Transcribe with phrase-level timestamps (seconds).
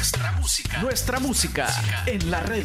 [0.00, 0.80] Nuestra música.
[2.06, 2.64] En la red.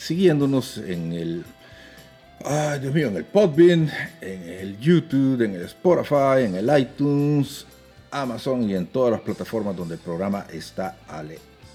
[0.00, 1.44] siguiéndonos en el,
[2.44, 3.90] ay Dios mío, en el Podbean,
[4.22, 7.66] en el YouTube, en el Spotify, en el iTunes,
[8.10, 10.96] Amazon y en todas las plataformas donde el programa está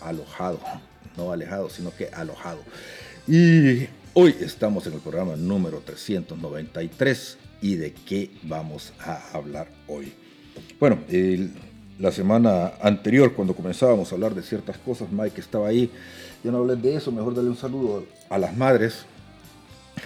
[0.02, 0.60] alojado,
[1.16, 2.60] no alejado, sino que alojado.
[3.28, 10.14] Y hoy estamos en el programa número 393 y de qué vamos a hablar hoy.
[10.80, 10.98] Bueno,
[12.00, 15.92] la semana anterior cuando comenzábamos a hablar de ciertas cosas, Mike estaba ahí
[16.46, 19.06] ya no hablé de eso, mejor darle un saludo a las madres.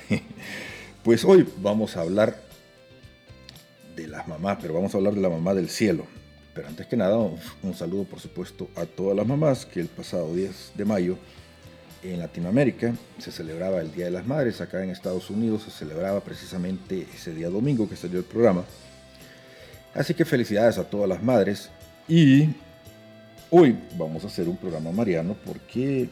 [1.04, 2.42] pues hoy vamos a hablar
[3.96, 6.06] de las mamás, pero vamos a hablar de la mamá del cielo.
[6.54, 10.34] Pero antes que nada, un, saludo por supuesto a todas las mamás que el pasado
[10.34, 11.18] 10 de mayo
[12.04, 16.22] en Latinoamérica se celebraba el Día de las Madres, acá en Estados Unidos se celebraba
[16.22, 18.64] precisamente ese día domingo que salió el programa.
[19.94, 21.70] Así que felicidades a todas las madres
[22.08, 22.50] y
[23.50, 26.10] hoy vamos a hacer un programa mariano porque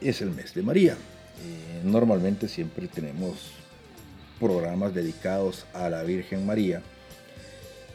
[0.00, 0.96] es el mes de María.
[1.44, 3.52] Eh, normalmente siempre tenemos
[4.38, 6.82] programas dedicados a la Virgen María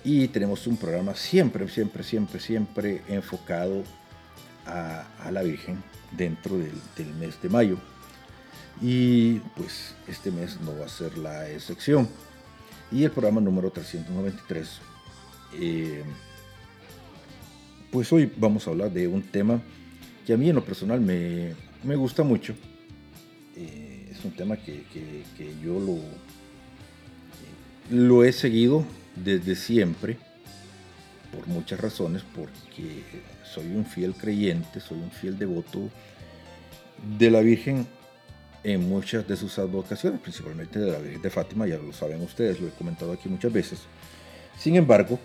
[0.03, 3.83] y tenemos un programa siempre, siempre, siempre, siempre enfocado
[4.65, 5.81] a, la Virgen
[6.11, 7.77] dentro del, mes de mayo.
[8.81, 12.07] Y pues este mes no va a ser la excepción.
[12.91, 14.79] y el programa número 393.
[15.59, 16.03] Eh,
[17.91, 19.61] pues hoy vamos a hablar de un tema
[20.25, 21.55] que a mí en lo personal me,
[21.95, 22.55] gusta mucho.
[23.55, 24.83] Eh, es un tema que,
[25.63, 25.99] yo lo,
[27.89, 28.83] lo he seguido
[29.15, 30.17] desde siempre,
[31.31, 33.03] por muchas razones, porque
[33.43, 35.89] soy un fiel creyente, soy un fiel devoto
[37.17, 37.87] de la Virgen
[38.63, 42.59] en muchas de sus advocaciones, principalmente de la Virgen de Fátima, ya lo saben ustedes,
[42.59, 43.79] lo he comentado aquí muchas veces.
[44.57, 45.19] Sin embargo,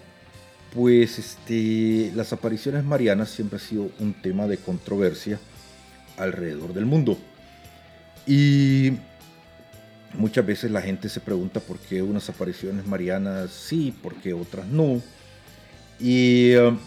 [0.75, 5.39] pues este, las apariciones marianas siempre ha sido un tema de controversia
[6.17, 7.17] alrededor del mundo.
[8.29, 8.93] Y
[10.19, 14.67] muchas veces la gente se pregunta por qué unas apariciones marianas sí, por qué otras
[14.67, 15.01] no.
[15.99, 16.79] Y, um,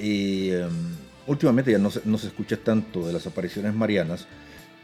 [0.00, 0.96] um,
[1.26, 4.26] últimamente ya no se, no se escucha tanto de las apariciones marianas,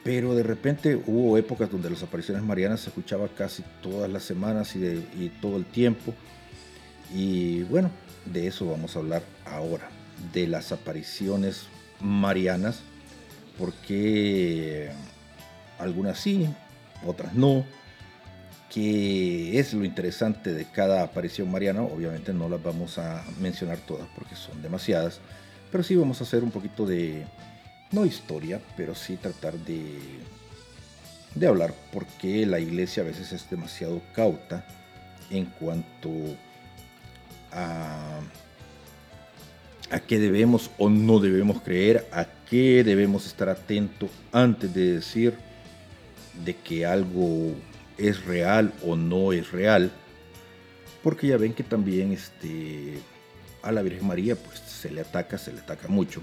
[0.05, 4.77] pero de repente hubo épocas donde las apariciones marianas se escuchaba casi todas las semanas
[4.77, 6.15] y, y todo el tiempo.
[7.15, 7.91] Y bueno,
[8.27, 9.89] de eso vamos a hablar ahora,
[10.35, 11.69] de las apariciones
[12.01, 12.83] marianas,
[13.61, 14.91] porque
[15.79, 16.49] algunas sí,
[17.07, 17.65] otras no.
[18.73, 21.83] ¿Qué es lo interesante de cada aparición mariana?
[21.83, 25.21] Obviamente no las vamos a mencionar todas porque son demasiadas,
[25.71, 27.27] pero sí vamos a hacer un poquito de,
[27.91, 29.99] no historia, pero sí tratar de,
[31.35, 34.65] de hablar por qué la iglesia a veces es demasiado cauta
[35.31, 36.11] en cuanto
[37.53, 38.21] a,
[39.91, 45.35] a qué debemos o no debemos creer, a qué debemos estar atentos antes de decir
[46.45, 47.55] de que algo
[47.99, 49.91] es real o no es real.
[51.03, 52.99] Porque ya ven que también este,
[53.63, 56.21] a la Virgen María pues se le ataca, se le ataca mucho.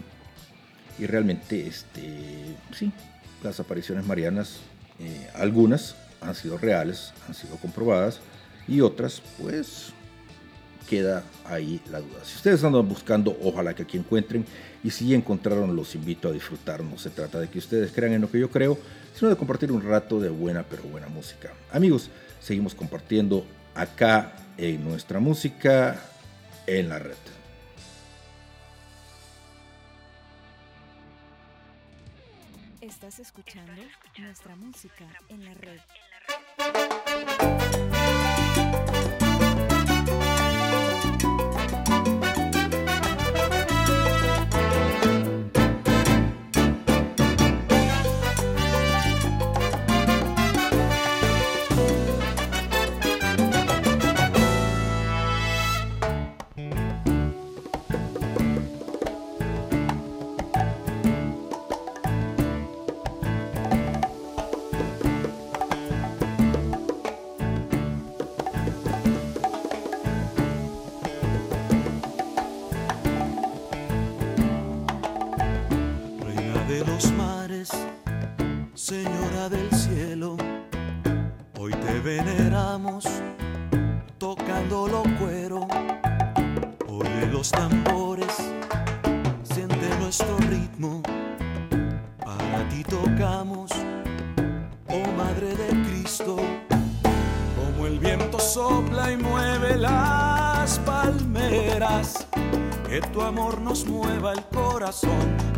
[1.00, 2.92] Y realmente, este, sí,
[3.44, 4.60] las apariciones marianas,
[5.00, 8.20] eh, algunas han sido reales, han sido comprobadas,
[8.68, 9.94] y otras pues
[10.88, 12.24] queda ahí la duda.
[12.24, 14.46] Si ustedes andan buscando, ojalá que aquí encuentren.
[14.84, 16.84] Y si encontraron, los invito a disfrutar.
[16.84, 18.78] No se trata de que ustedes crean en lo que yo creo,
[19.14, 21.54] sino de compartir un rato de buena pero buena música.
[21.72, 23.46] Amigos, seguimos compartiendo
[23.76, 26.02] acá en nuestra música
[26.66, 27.16] en la red.
[32.82, 33.74] Estás escuchando
[34.18, 35.80] nuestra música en la red.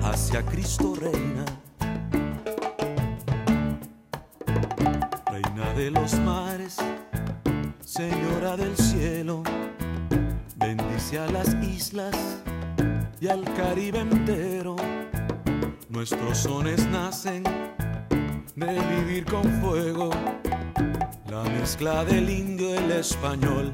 [0.03, 1.45] Hacia Cristo reina.
[5.25, 6.77] Reina de los mares,
[7.81, 9.43] Señora del cielo,
[10.55, 12.15] bendice a las islas
[13.19, 14.75] y al Caribe entero.
[15.89, 17.43] Nuestros sones nacen
[18.55, 20.09] de vivir con fuego,
[21.29, 23.68] la mezcla del indio, el español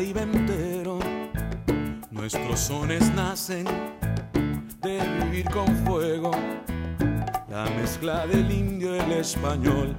[0.00, 0.98] Caribe entero.
[2.10, 3.66] Nuestros sones nacen
[4.80, 6.30] de vivir con fuego,
[7.50, 9.89] la mezcla del indio y el español.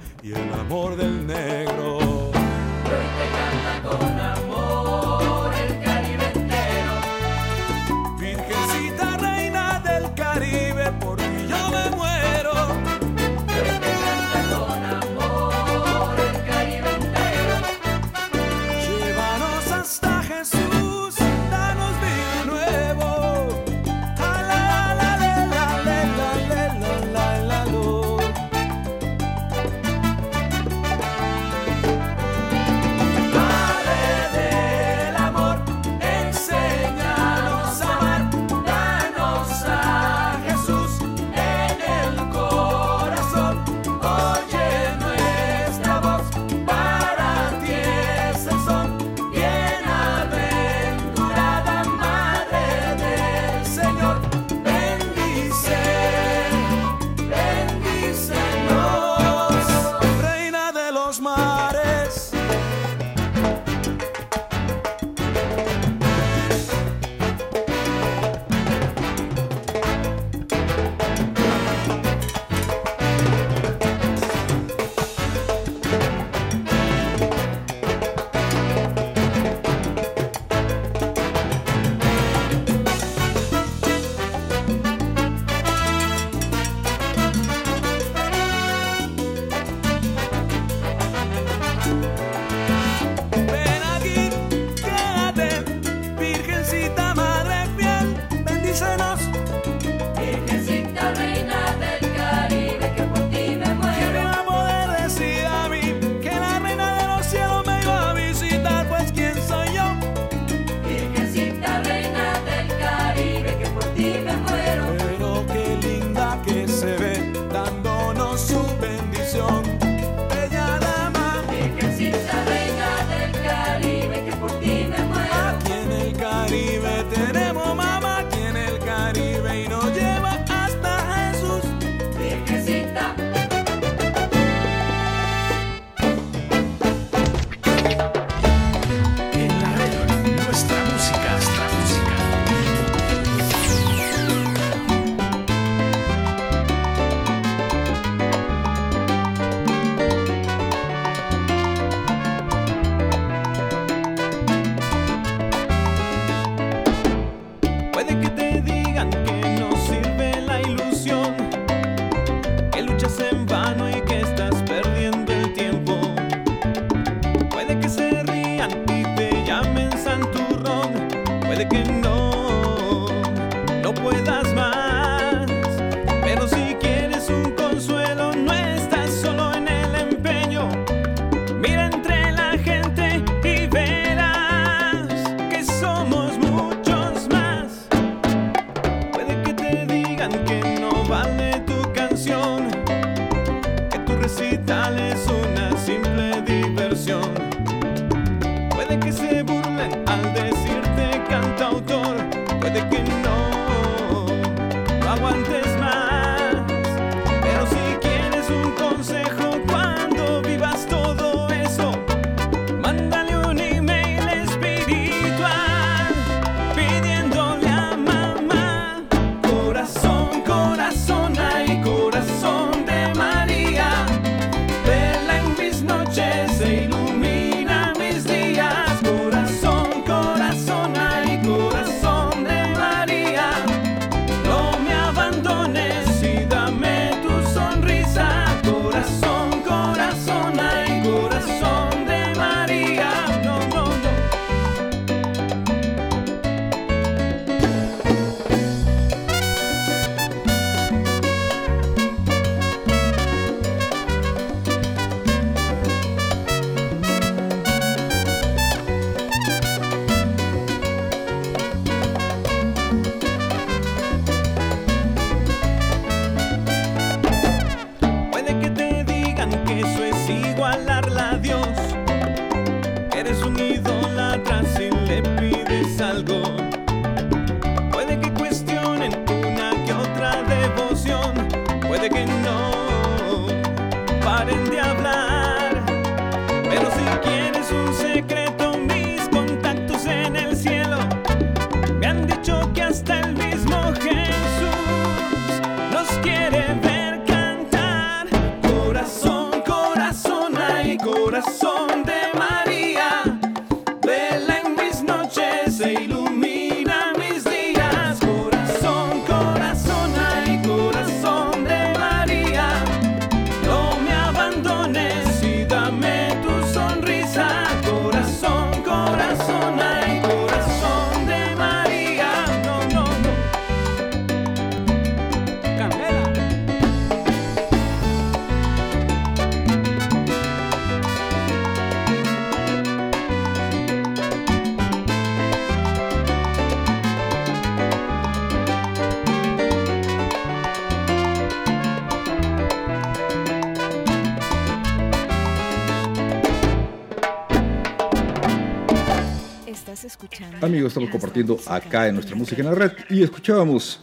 [351.32, 352.92] Compartiendo acá en nuestra música en la red.
[353.08, 354.00] Y escuchábamos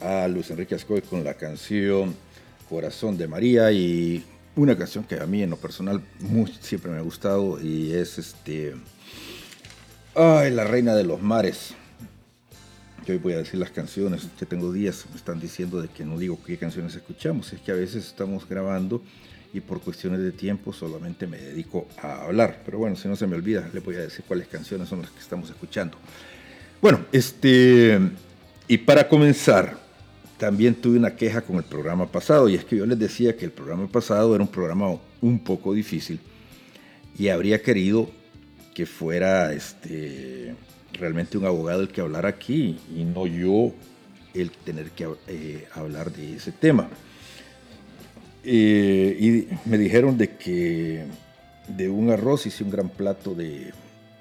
[0.00, 2.14] a Luis Enrique Ascoy con la canción
[2.68, 6.00] Corazón de María y una canción que a mí en lo personal
[6.60, 8.74] siempre me ha gustado y es este
[10.14, 11.74] ay la reina de los mares.
[13.04, 16.18] Yo voy a decir las canciones que tengo días me están diciendo de que no
[16.18, 19.02] digo qué canciones escuchamos es que a veces estamos grabando
[19.52, 23.26] y por cuestiones de tiempo solamente me dedico a hablar pero bueno si no se
[23.26, 25.98] me olvida le voy a decir cuáles canciones son las que estamos escuchando
[26.80, 27.98] bueno este
[28.68, 29.78] y para comenzar
[30.38, 33.44] también tuve una queja con el programa pasado y es que yo les decía que
[33.44, 36.20] el programa pasado era un programa un poco difícil
[37.18, 38.10] y habría querido
[38.74, 40.54] que fuera este,
[40.94, 43.74] realmente un abogado el que hablara aquí y no yo
[44.32, 46.88] el tener que eh, hablar de ese tema.
[48.44, 51.04] Eh, y me dijeron de que
[51.68, 53.72] de un arroz hice un gran plato de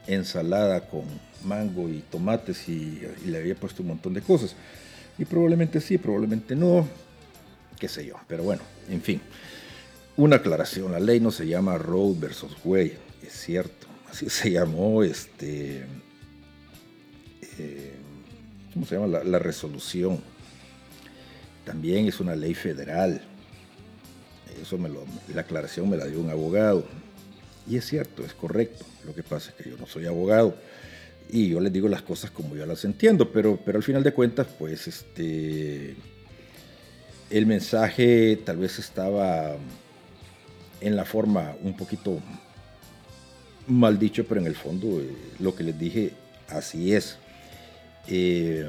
[0.07, 1.03] ensalada con
[1.43, 4.55] mango y tomates y, le había puesto un montón de cosas.
[5.17, 6.87] Y probablemente sí, probablemente no,
[7.79, 8.15] qué sé yo.
[8.27, 9.21] Pero bueno, en fin.
[10.17, 13.87] Una aclaración, la ley no se llama Roe versus Wade, es cierto.
[14.09, 15.85] Así se llamó este...
[17.57, 17.93] eh,
[18.73, 19.07] ¿Cómo se llama?
[19.07, 20.19] La, la resolución.
[21.63, 23.21] También es una ley federal.
[24.61, 26.85] Eso me lo, la aclaración me la dio un abogado.
[27.69, 28.85] Y es cierto, es correcto.
[29.05, 30.55] Lo que pasa es que yo no soy abogado
[31.31, 34.13] y yo les digo las cosas como yo las entiendo, pero, pero al final de
[34.13, 35.95] cuentas, pues este,
[37.29, 39.55] el mensaje tal vez estaba
[40.81, 42.19] en la forma un poquito
[43.67, 46.13] mal dicho, pero en el fondo eh, lo que les dije
[46.47, 47.17] así es.
[48.07, 48.67] Eh,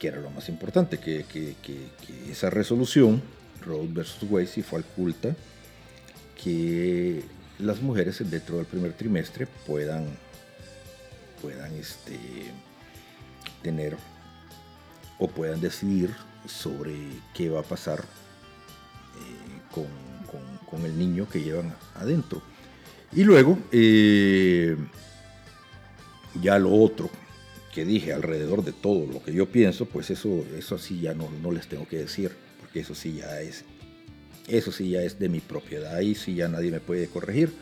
[0.00, 1.54] que era lo más importante, que, que-
[2.30, 3.22] esa resolución,
[3.66, 5.34] Roe versus Wade, sí fue oculta,
[6.42, 7.22] que
[7.58, 10.06] las mujeres dentro del primer trimestre puedan,
[11.42, 12.18] puedan este,
[13.62, 13.96] tener
[15.18, 16.10] o puedan decidir
[16.46, 16.94] sobre
[17.34, 19.86] qué va a pasar eh, con,
[20.70, 22.42] con- el niño que llevan adentro.
[23.12, 24.76] Y luego, eh,
[26.42, 27.08] ya lo otro
[27.72, 31.30] que dije alrededor de todo lo que yo pienso, pues eso, eso sí ya no,
[31.42, 32.36] no les tengo que decir,
[32.80, 33.64] eso sí ya es,
[34.48, 37.52] eso sí ya es de mi propiedad, ahí sí ya nadie me puede corregir,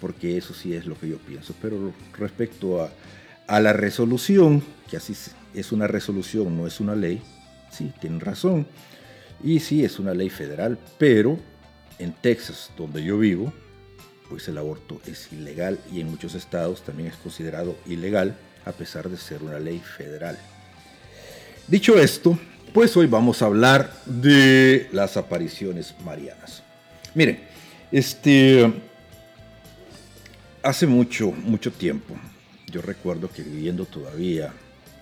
[0.00, 1.54] porque eso sí es lo que yo pienso.
[1.60, 2.90] Pero respecto a,
[3.46, 5.14] a la resolución, que así
[5.54, 7.20] es una resolución, no es una ley,
[7.70, 8.66] sí, tienen razón,
[9.42, 11.38] y sí es una ley federal, pero
[11.98, 13.52] en Texas, donde yo vivo,
[14.28, 19.08] pues el aborto es ilegal y en muchos estados también es considerado ilegal a pesar
[19.08, 20.38] de ser una ley federal.
[21.66, 22.38] Dicho esto,
[22.72, 26.62] pues hoy vamos a hablar de las apariciones marianas.
[27.14, 27.40] Miren,
[27.90, 28.72] este,
[30.62, 32.14] hace mucho, mucho tiempo,
[32.70, 34.52] yo recuerdo que viviendo todavía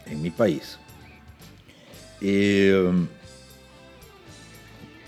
[0.06, 0.78] en mi país,
[2.20, 3.06] eh,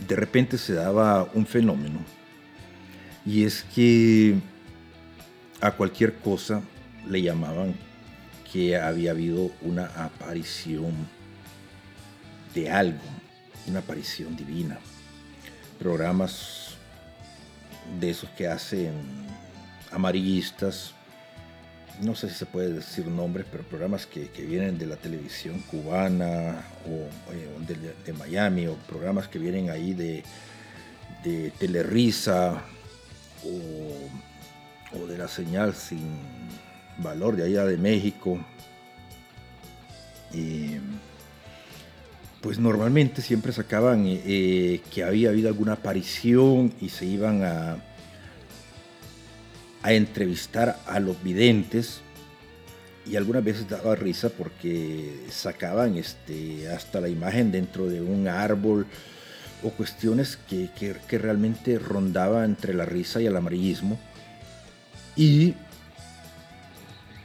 [0.07, 2.01] de repente se daba un fenómeno
[3.25, 4.35] y es que
[5.61, 6.63] a cualquier cosa
[7.09, 7.75] le llamaban
[8.53, 10.95] que había habido una aparición
[12.55, 13.01] de algo,
[13.67, 14.79] una aparición divina.
[15.79, 16.77] Programas
[18.01, 18.93] de esos que hacen
[19.93, 20.93] amarillistas,
[22.01, 25.61] no sé si se puede decir nombres, pero programas que, que vienen de la televisión
[25.63, 30.23] cubana o eh, de, Miami, o programas que vienen ahí de,
[31.25, 32.63] de Telerisa
[33.45, 34.09] o
[34.93, 36.19] o de la señal sin
[36.99, 38.39] valor de allá de México.
[40.33, 40.77] Y
[42.41, 47.85] pues normalmente siempre sacaban eh, eh, que había habido alguna aparición y se iban a,
[49.85, 52.01] entrevistar a los videntes
[53.07, 58.87] y algunas veces daba risa porque sacaban este, hasta la imagen dentro de un árbol
[59.63, 63.99] o cuestiones que, que, realmente rondaban entre la risa y el amarillismo.
[65.17, 65.55] Y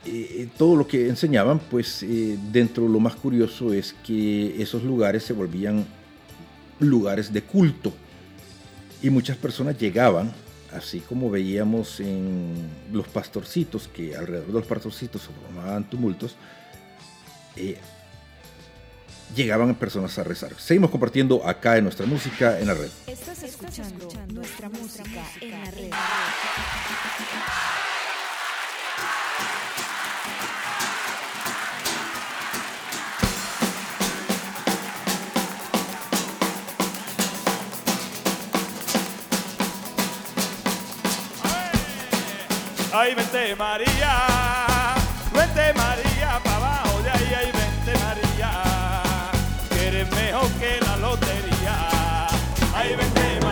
[0.05, 4.83] eh, todo lo que enseñaban, pues eh, dentro de lo más curioso es que esos
[4.83, 5.85] lugares se volvían
[6.79, 7.93] lugares de culto.
[9.01, 10.31] Y muchas personas llegaban
[10.75, 16.35] así como veíamos en los pastorcitos, que alrededor de los pastorcitos se formaban tumultos,
[17.55, 17.77] eh,
[19.35, 20.53] llegaban personas a rezar.
[20.57, 22.89] Seguimos compartiendo acá en nuestra música en la red.
[23.07, 25.91] Estás escuchando, nuestra, música, en la red.
[42.95, 44.13] Ay, vente María,
[45.33, 48.51] vente María, pa' abajo de ahí, ay, vente María,
[49.67, 51.75] que eres mejor que la lotería.
[52.75, 53.42] Ay, vente María,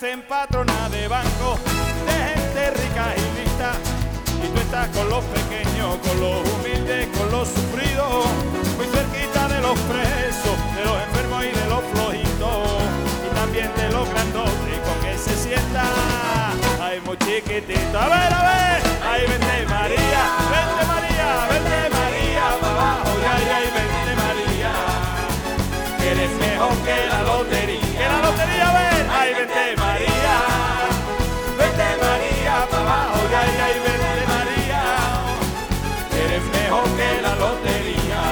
[0.00, 1.58] Te hacen patrona de banco,
[2.06, 3.72] de gente rica y lista,
[4.42, 8.24] y tú estás con los pequeños, con los humildes, con los sufridos,
[8.78, 12.80] muy cerquita de los presos, de los enfermos y de los flojitos,
[13.26, 15.84] y también de los grandotes, con que se sienta,
[16.80, 17.98] ay, muy chiquitito.
[17.98, 23.66] A ver, a ver, ay, vente María, vente María, vente María, para abajo, ay, ay,
[23.76, 24.72] vente María,
[25.98, 27.59] que eres mejor que la lotería,
[33.40, 34.82] ay, ay, vente María,
[36.24, 38.22] eres mejor que la lotería.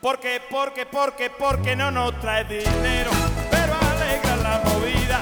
[0.00, 3.10] Porque, porque, porque, porque no nos trae dinero,
[3.50, 5.20] pero alegra la movida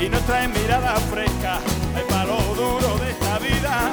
[0.00, 1.58] y nos trae mirada fresca,
[1.96, 3.90] hay palo duro de esta vida,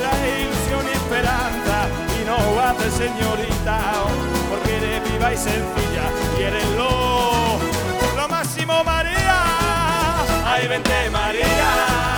[0.00, 1.86] trae ilusión y esperanza
[2.20, 3.78] y no va de señorita,
[4.48, 6.04] porque eres viva y sencilla
[6.38, 7.58] y eres lo,
[8.16, 9.42] lo máximo María.
[10.46, 12.11] Ay, vente María,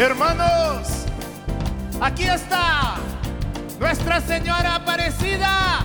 [0.00, 0.88] Hermanos,
[2.00, 2.94] aquí está
[3.78, 5.84] Nuestra Señora Aparecida,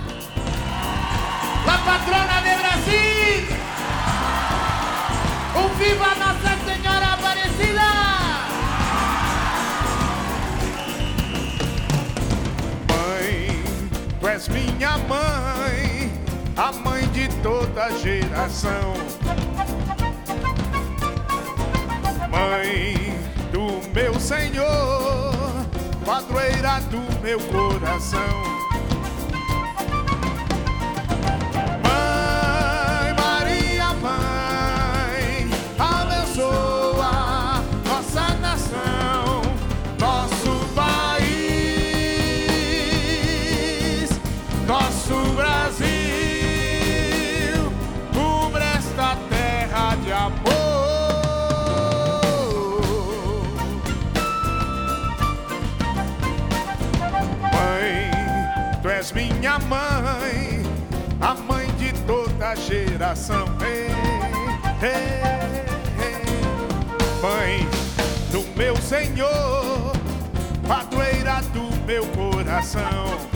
[1.65, 3.47] la patrona de Brasil.
[5.53, 7.94] Un viva Nuestra Señora Aparecida.
[14.35, 16.11] És minha mãe,
[16.57, 18.93] a mãe de toda geração.
[22.29, 23.17] Mãe
[23.53, 25.33] do meu Senhor,
[26.05, 28.64] padroeira do meu coração.
[62.95, 63.45] Geração.
[67.21, 67.67] Mãe
[68.31, 69.91] do meu Senhor,
[70.65, 73.34] padroeira do meu coração.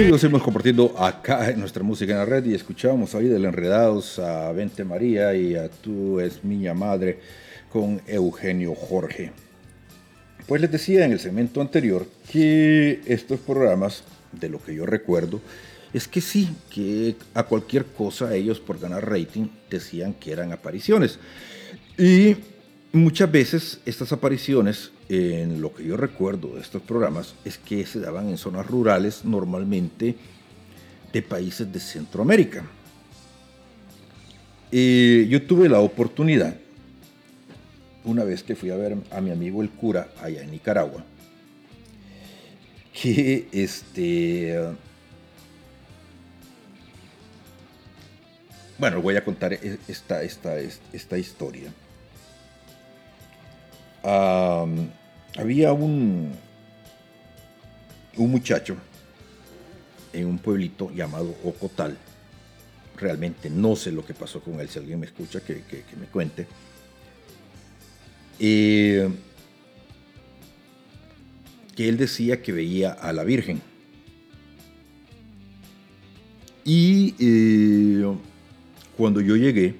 [0.00, 4.50] Amigos, hemos compartido acá nuestra música en la red y escuchábamos ahí del Enredados a
[4.50, 7.18] Vente María y a Tú es Miña Madre
[7.70, 9.30] con Eugenio Jorge.
[10.46, 15.42] Pues les decía en el segmento anterior que estos programas, de lo que yo recuerdo,
[15.92, 21.18] es que sí, que a cualquier cosa ellos por ganar rating decían que eran apariciones.
[21.98, 22.36] Y
[22.92, 28.00] muchas veces estas apariciones, en lo que yo recuerdo de estos programas, es que se
[28.00, 30.16] daban en zonas rurales normalmente
[31.12, 32.64] de países de Centroamérica.
[34.70, 36.56] Y yo tuve la oportunidad,
[38.04, 41.04] una vez que fui a ver a mi amigo el cura allá en Nicaragua,
[42.92, 44.76] que este
[48.80, 51.70] Bueno, voy a contar e-, esta, esta, esta historia.
[54.02, 56.32] Había un,
[58.16, 58.76] un muchacho
[60.12, 61.96] en un pueblito llamado Ocotal.
[62.96, 64.68] Realmente no sé lo que pasó con él.
[64.68, 65.62] Si alguien me escucha, que,
[65.98, 66.46] me cuente.
[68.38, 69.08] Eh,
[71.74, 73.62] que él decía que veía a la Virgen.
[76.64, 78.16] Y eh,
[78.96, 79.76] cuando yo llegué,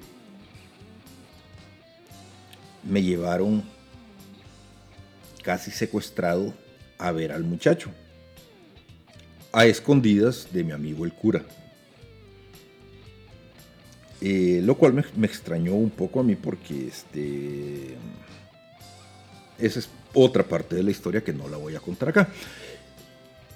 [2.83, 3.63] me llevaron
[5.41, 6.53] casi secuestrado
[6.97, 7.89] a ver al muchacho,
[9.51, 11.43] a escondidas de mi amigo el cura.
[14.21, 17.95] Eh, lo cual me, extrañó un poco a mí porque este,
[19.57, 22.29] esa es otra parte de la historia que no la voy a contar acá.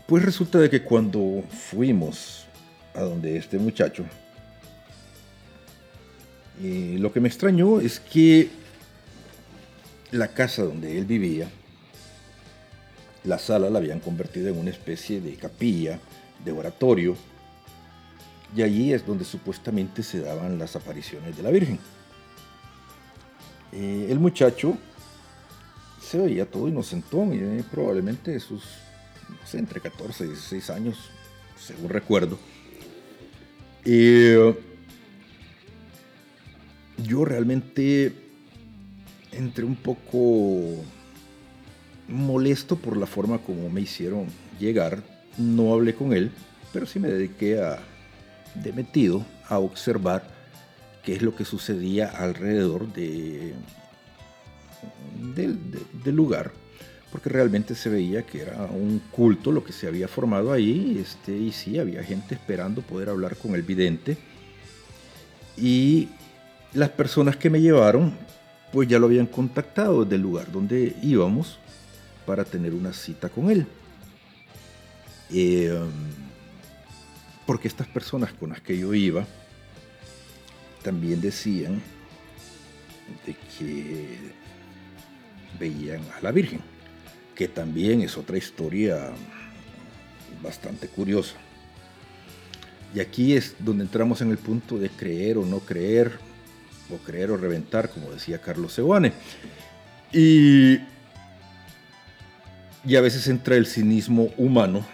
[0.07, 2.47] Pues resulta de que cuando fuimos
[2.95, 4.05] a donde este muchacho,
[6.63, 8.49] eh, lo que me extrañó es que
[10.11, 11.49] la casa donde él vivía,
[13.25, 15.99] la sala la habían convertido en una especie de capilla,
[16.43, 17.15] de oratorio,
[18.55, 21.79] y allí es donde supuestamente se daban las apariciones de la Virgen.
[23.71, 24.77] Eh, el muchacho
[26.01, 28.63] se veía todo inocentón y eh, probablemente sus,
[29.53, 30.97] entre 14 y 16 años,
[31.57, 32.37] según recuerdo
[36.97, 38.13] yo realmente
[39.31, 40.83] entré un poco
[42.07, 44.27] molesto por la forma como me hicieron
[44.59, 45.01] llegar.
[45.37, 46.31] No hablé con él,
[46.71, 47.79] pero sí me dediqué a,
[48.55, 50.23] de metido, a observar
[51.03, 53.53] qué es lo que sucedía alrededor de,
[55.35, 56.51] del lugar,
[57.11, 61.37] porque realmente se veía que era un culto lo que se había formado ahí, este,
[61.37, 64.17] y sí, había gente esperando poder hablar con el vidente.
[65.57, 66.09] Y
[66.73, 68.13] las personas que me llevaron,
[68.73, 71.59] pues ya lo habían contactado desde el lugar donde íbamos
[72.25, 73.67] para tener una cita con él.
[75.31, 75.79] Eh,
[77.45, 79.25] porque estas personas con las que yo iba
[80.83, 81.81] también decían
[83.25, 84.17] de que
[85.59, 86.61] veían a la Virgen,
[87.35, 89.11] que también es otra historia
[90.41, 91.35] bastante curiosa.
[92.93, 96.13] Y aquí es donde entramos en el punto de creer o no creer,
[96.89, 99.11] o creer o reventar, como decía Carlos Seguane.
[100.13, 100.77] Y,
[102.85, 104.85] y a veces entra el cinismo humano,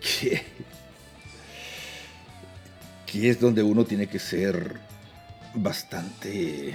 [0.00, 0.42] que,
[3.06, 4.74] que es donde uno tiene que ser
[5.54, 6.74] bastante,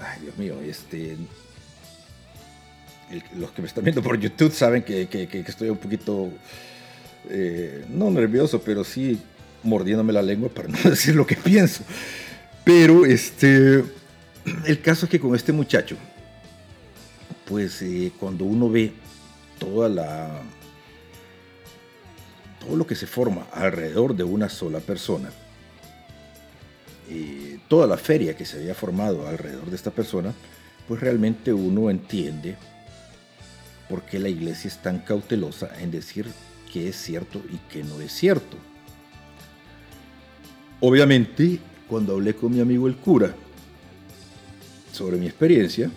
[0.00, 1.16] ay Dios mío, este,
[3.36, 5.08] los que me están viendo por YouTube saben que,
[5.46, 6.30] estoy un poquito,
[7.28, 9.20] eh, no nervioso, pero sí
[9.62, 11.84] mordiéndome la lengua para no decir lo que pienso.
[12.64, 13.84] Pero este,
[14.66, 15.96] el caso es que con este muchacho,
[17.44, 18.92] pues eh, cuando uno ve
[19.64, 20.42] toda la,
[22.60, 25.30] todo lo que se forma alrededor de una sola persona,
[27.08, 30.32] y toda la feria que se había formado alrededor de esta persona,
[30.88, 32.56] pues realmente uno entiende
[33.88, 36.26] por qué la iglesia es tan cautelosa en decir
[36.72, 38.56] qué es cierto y qué no es cierto.
[40.80, 43.34] Obviamente cuando hablé con mi amigo el cura
[44.92, 45.90] sobre mi experiencia,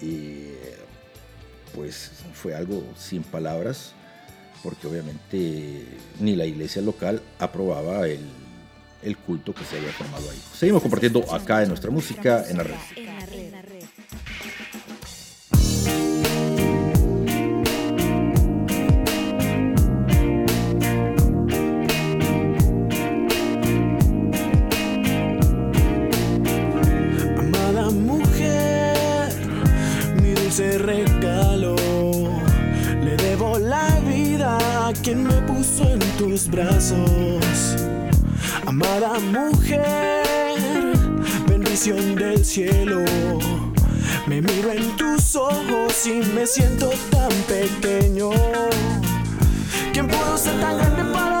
[0.00, 0.52] y
[1.78, 3.92] pues fue algo sin palabras,
[4.64, 5.84] porque obviamente
[6.18, 8.18] ni la iglesia local aprobaba el,
[9.04, 10.42] el culto que se había formado ahí.
[10.54, 12.74] Seguimos compartiendo acá en nuestra música en la red.
[46.00, 48.30] Si me siento tan pequeño.
[49.92, 51.37] ¿Quién pudo ser tan grande para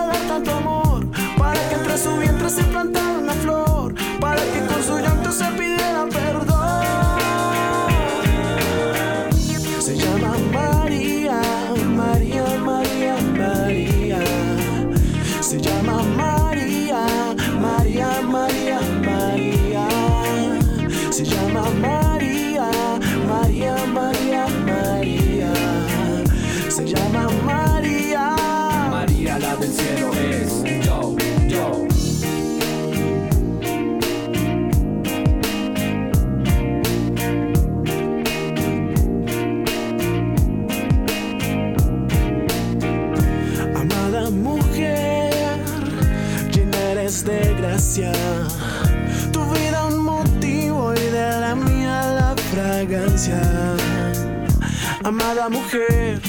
[55.08, 56.20] amada mujer,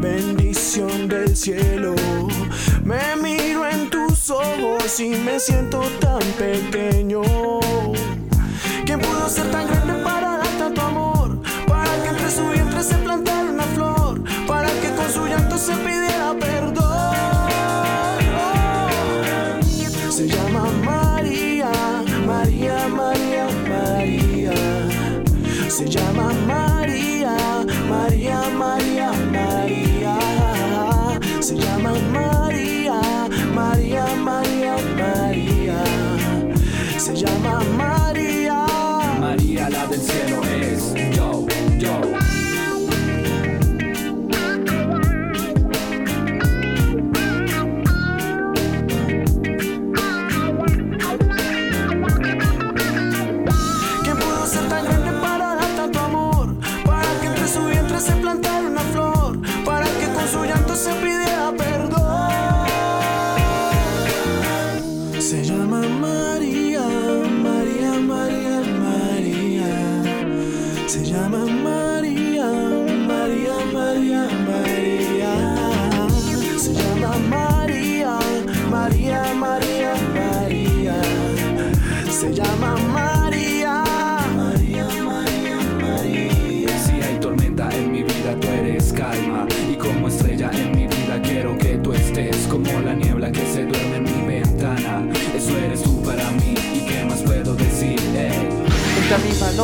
[0.00, 1.94] bendición del cielo.
[2.82, 7.61] Me miro en tus ojos y me siento tan pequeño.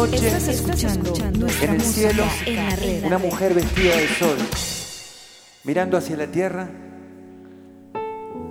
[0.07, 1.13] noche Estás escuchando
[1.61, 2.23] en el cielo
[3.05, 4.37] una mujer vestida de sol,
[5.65, 6.69] mirando hacia la tierra,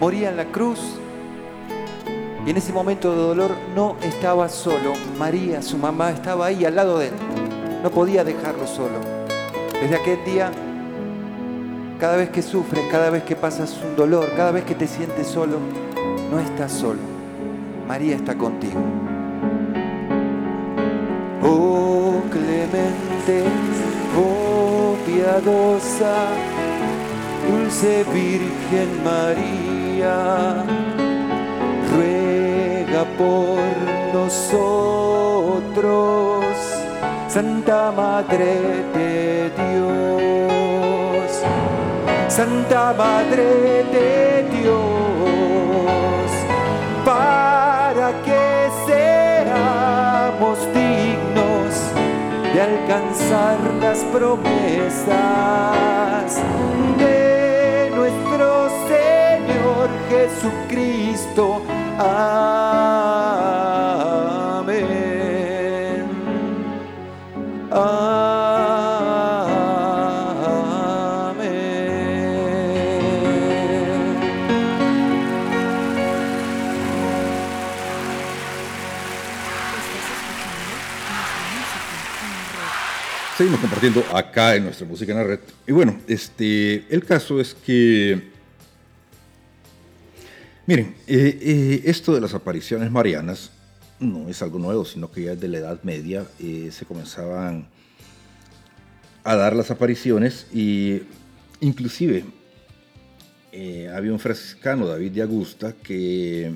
[0.00, 0.80] Moría en la cruz
[2.46, 4.92] y en ese momento de dolor no estaba solo.
[5.18, 7.14] María, su mamá, estaba ahí al lado de él.
[7.82, 9.00] No podía dejarlo solo.
[9.80, 10.50] Desde aquel día,
[12.00, 15.26] cada vez que sufres, cada vez que pasas un dolor, cada vez que te sientes
[15.26, 15.58] solo,
[16.30, 17.00] no estás solo.
[17.86, 18.80] María está contigo.
[21.42, 23.44] Oh clemente,
[24.16, 26.28] oh piadosa,
[27.50, 29.67] dulce Virgen María,
[31.90, 33.58] ruega por
[34.14, 35.64] nosotros,
[37.26, 41.42] Santa Madre de Dios,
[42.28, 46.30] Santa Madre de Dios,
[47.04, 51.72] para que seamos dignos
[52.54, 55.08] de alcanzar las promesas
[56.98, 58.57] de nuestro
[60.08, 61.62] Jesucristo.
[61.98, 62.38] Amén.
[67.70, 68.08] Amén.
[83.36, 85.38] Seguimos compartiendo acá en nuestra música en la red.
[85.66, 88.37] Y bueno, este, el caso es que,
[90.68, 93.50] miren, eh, eh, esto de las apariciones marianas
[94.00, 97.66] no es algo nuevo, sino que ya desde la Edad Media eh, se comenzaban
[99.24, 101.02] a dar las apariciones y
[101.60, 102.24] inclusive
[103.92, 106.54] había un franciscano, David de Augusta, que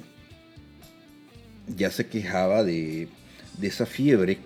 [1.75, 3.09] ya se quejaba de,
[3.61, 4.39] esa fiebre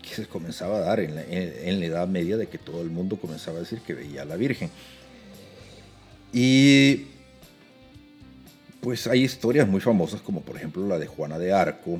[0.00, 2.90] que se comenzaba a dar en la, en la Edad Media de que todo el
[2.90, 4.70] mundo comenzaba a decir que veía a la Virgen.
[6.32, 7.06] Y
[8.84, 11.98] pues hay historias muy famosas como por ejemplo la de Juana de Arco,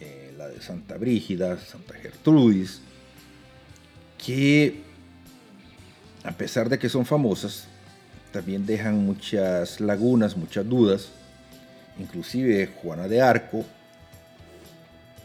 [0.00, 2.80] eh, la de Santa Brígida, Santa Gertrudis,
[4.16, 4.80] que
[6.24, 7.66] a pesar de que son famosas,
[8.32, 11.10] también dejan muchas lagunas, muchas dudas.
[11.98, 13.66] Inclusive Juana de Arco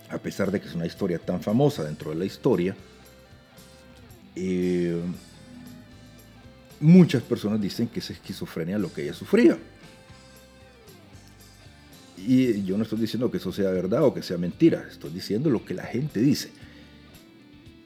[0.09, 2.75] a pesar de que es una historia tan famosa dentro de la historia,
[4.35, 4.99] eh,
[6.81, 9.57] muchas personas dicen que es esquizofrenia lo que ella sufría.
[12.27, 15.49] Y yo no estoy diciendo que eso sea verdad o que sea mentira, estoy diciendo
[15.49, 16.51] lo que la gente dice.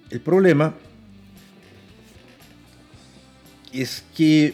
[0.10, 0.76] El problema
[3.72, 4.54] es que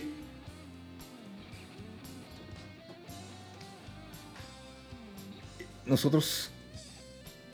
[5.86, 6.52] nosotros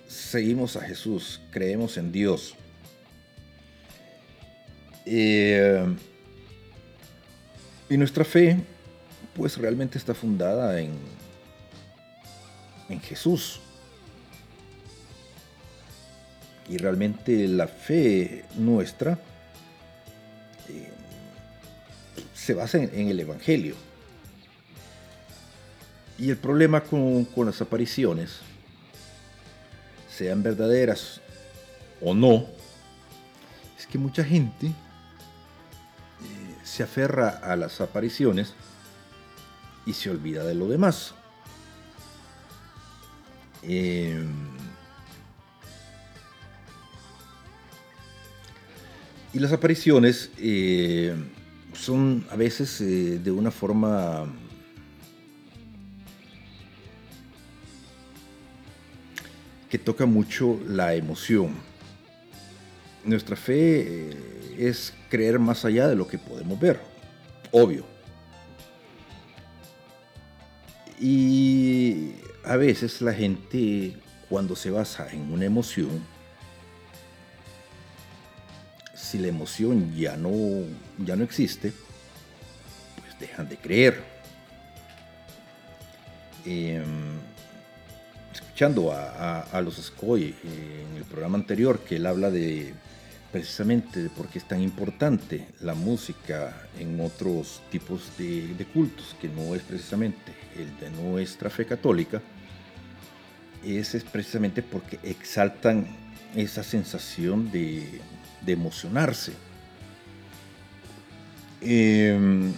[0.08, 2.56] seguimos a Jesús, creemos en Dios.
[5.06, 5.86] Eh,
[7.90, 8.58] y nuestra fe,
[9.36, 10.92] pues realmente está fundada en,
[12.90, 13.60] en Jesús.
[16.68, 19.20] Y realmente la fe nuestra
[20.68, 20.90] eh,
[22.34, 23.76] se basa en, el Evangelio.
[26.18, 28.40] Y el problema con, con las apariciones
[30.10, 31.20] sean verdaderas
[32.02, 32.46] o no,
[33.78, 34.74] es que mucha gente eh,
[36.64, 38.54] se aferra a las apariciones
[39.86, 41.14] y se olvida de lo demás.
[43.68, 44.24] Eh,
[49.34, 51.14] y las apariciones eh,
[51.74, 54.26] son a veces eh, de una forma
[59.70, 61.52] que toca mucho la emoción.
[63.04, 66.80] Nuestra fe eh, es creer más allá de lo que podemos ver,
[67.52, 67.86] obvio.
[70.98, 72.14] Y
[72.46, 73.96] a veces la gente
[74.30, 76.04] cuando se basa en una emoción,
[78.94, 80.32] si la emoción ya no,
[81.00, 81.74] ya no existe,
[83.00, 84.04] pues dejan de creer.
[86.46, 86.84] Em,
[88.34, 92.74] escuchando a, los Scoy eh, en el programa anterior, que él habla de
[93.32, 99.28] precisamente de por qué es tan importante la música en otros tipos de cultos, que
[99.28, 102.22] no es precisamente el de nuestra fe católica,
[103.66, 105.88] ese es precisamente porque exaltan
[106.36, 108.02] esa sensación de,
[108.46, 109.34] emocionarse.
[111.62, 112.54] Em,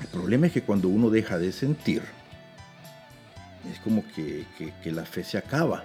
[0.00, 2.02] el problema es que cuando uno deja de sentir,
[3.72, 5.82] es como que, que- que la fe se acaba.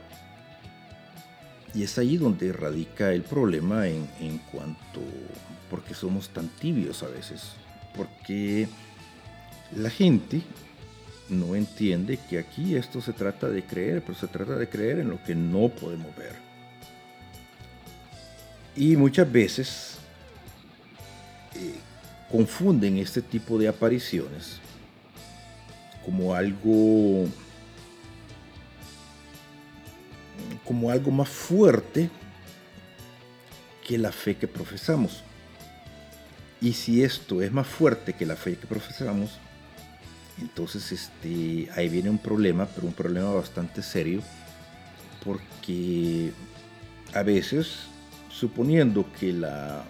[1.73, 5.01] Y es ahí donde radica el problema en, en cuanto,
[5.71, 7.53] porque somos tan tibios a veces
[7.95, 8.67] porque
[9.75, 10.41] la gente
[11.31, 15.09] no entiende que aquí esto se trata de creer, pero se trata de creer en
[15.09, 16.35] lo que no podemos ver.
[18.75, 19.95] Y muchas veces
[21.55, 21.73] eh,
[22.29, 24.59] confunden este tipo de apariciones
[26.05, 27.27] como algo
[30.65, 32.09] como algo más fuerte
[33.85, 35.23] que la fe que profesamos.
[36.59, 39.39] Y si esto es más fuerte que la fe que profesamos,
[40.41, 44.21] entonces este, ahí viene un problema, pero un problema bastante serio,
[45.23, 46.31] porque
[47.13, 47.87] a veces,
[48.29, 49.83] suponiendo que la,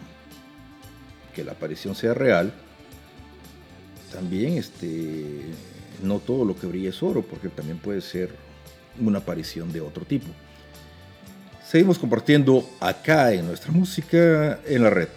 [1.33, 2.53] que la aparición sea real,
[4.11, 5.41] también este,
[6.03, 8.35] no todo lo que brilla es oro, porque también puede ser
[8.99, 10.27] una aparición de otro tipo.
[11.65, 15.07] Seguimos compartiendo acá en nuestra música en la red.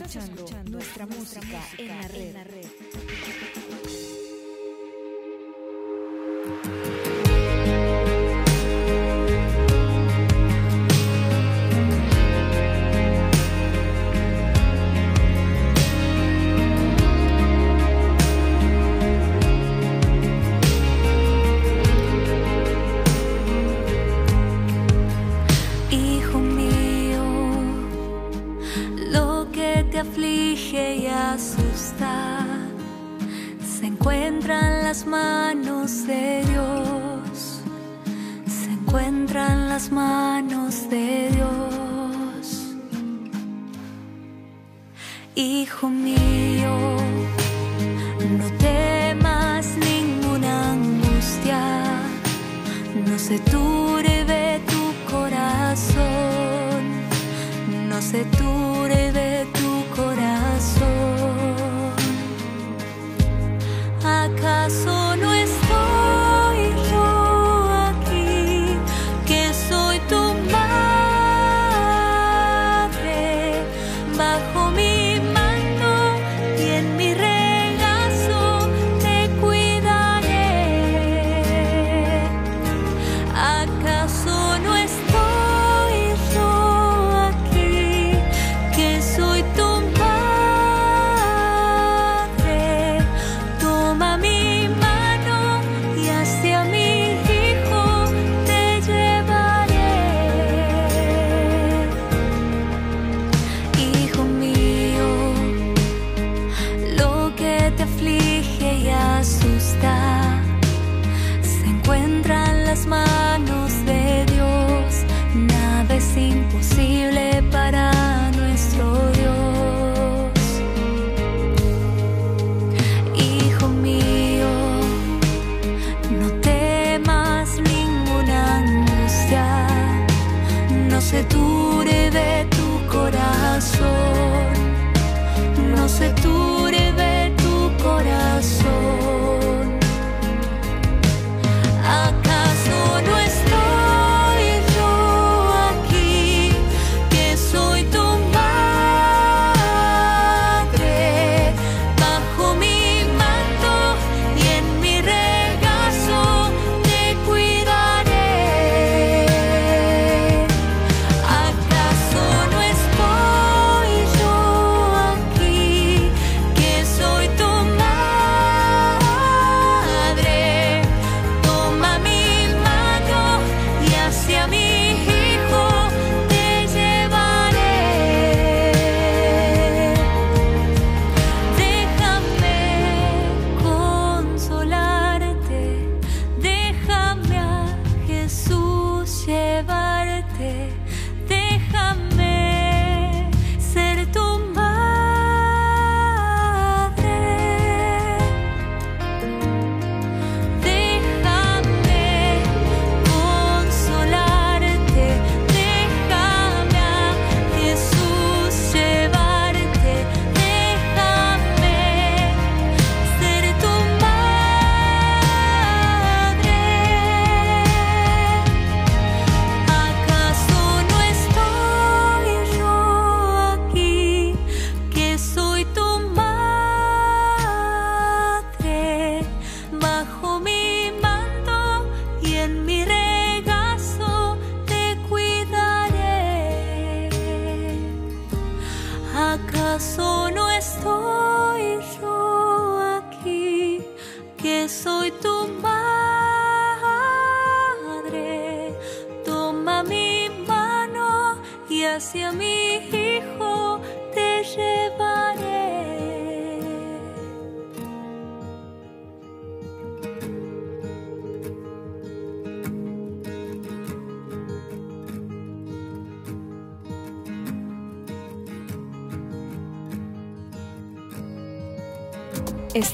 [0.00, 2.64] Escuchando nuestra música en la red.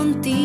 [0.00, 0.39] contigo.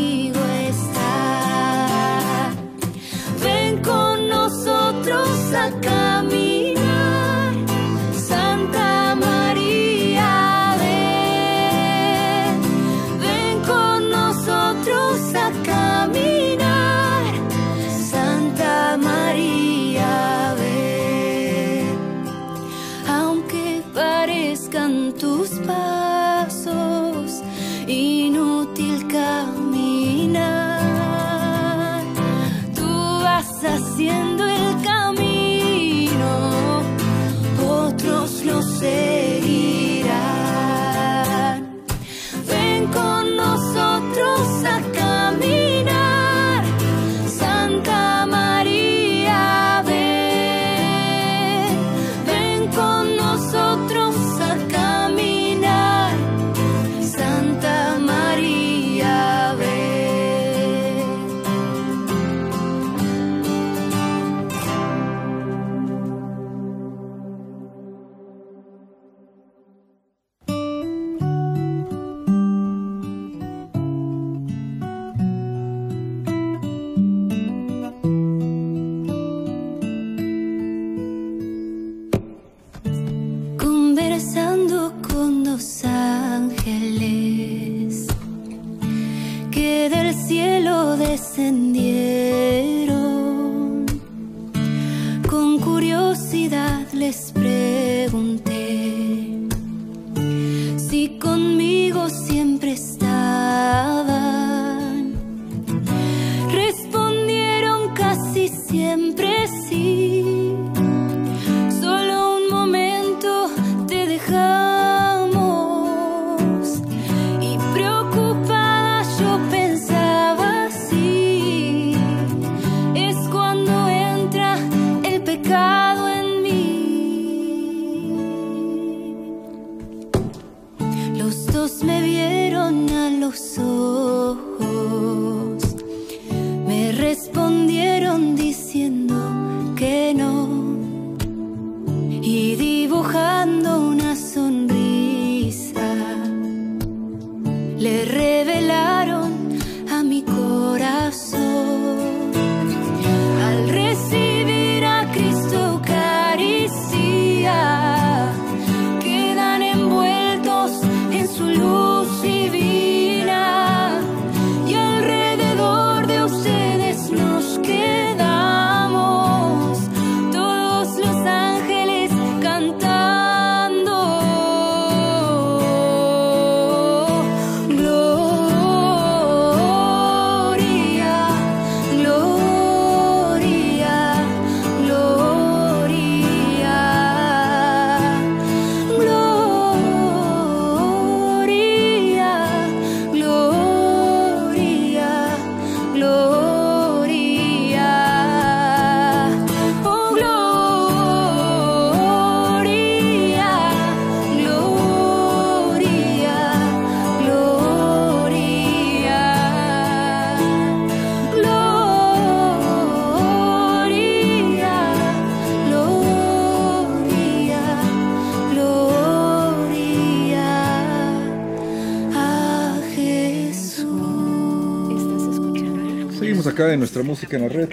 [226.96, 227.70] Nuestra música en la red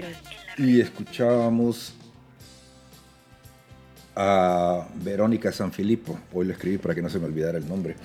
[0.57, 1.93] y escuchábamos
[4.17, 7.95] a Verónica Sanfilippo, hoy lo escribí para que no se me olvidara el nombre,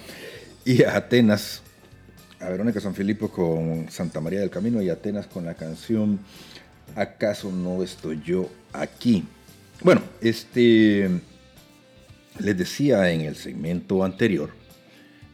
[0.64, 1.62] y a Atenas,
[2.38, 6.20] a Verónica Sanfilippo con Santa María del Camino y Atenas con la canción
[6.94, 9.24] ¿Acaso no estoy yo aquí?
[9.82, 11.10] Bueno, este
[12.38, 14.50] les decía en el segmento anterior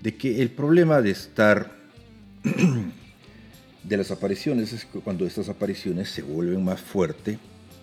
[0.01, 1.77] de que el problema de estar
[3.85, 7.39] de las apariciones es cuando estas apariciones se vuelven más fuertes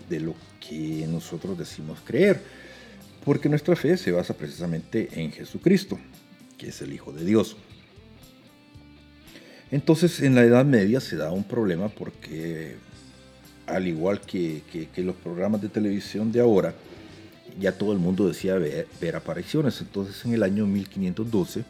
[0.09, 2.41] de lo que nosotros decimos creer,
[3.23, 5.99] porque nuestra fe se basa precisamente en Jesucristo,
[6.57, 7.55] que es el Hijo de Dios.
[9.69, 12.75] Entonces en la Edad Media se da un problema porque
[13.67, 16.73] al igual que, que, los programas de televisión de ahora,
[17.57, 19.79] ya todo el mundo decía ver, ver, apariciones.
[19.79, 21.63] Entonces en el año 1512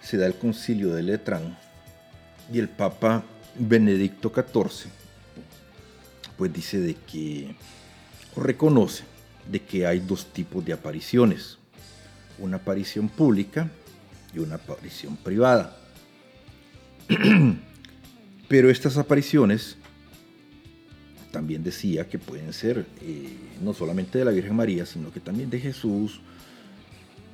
[0.00, 1.58] se da el concilio de Letrán
[2.52, 3.24] y el Papa
[3.58, 4.90] Benedicto XIV
[6.38, 7.54] pues dice de que
[8.36, 9.02] reconoce
[9.50, 11.58] de que hay dos tipos de apariciones,
[12.38, 13.68] una aparición pública
[14.32, 15.76] y una aparición privada.
[18.48, 19.76] Pero estas apariciones
[21.32, 25.50] también decía que pueden ser eh, no solamente de la Virgen María, sino que también
[25.50, 26.20] de Jesús,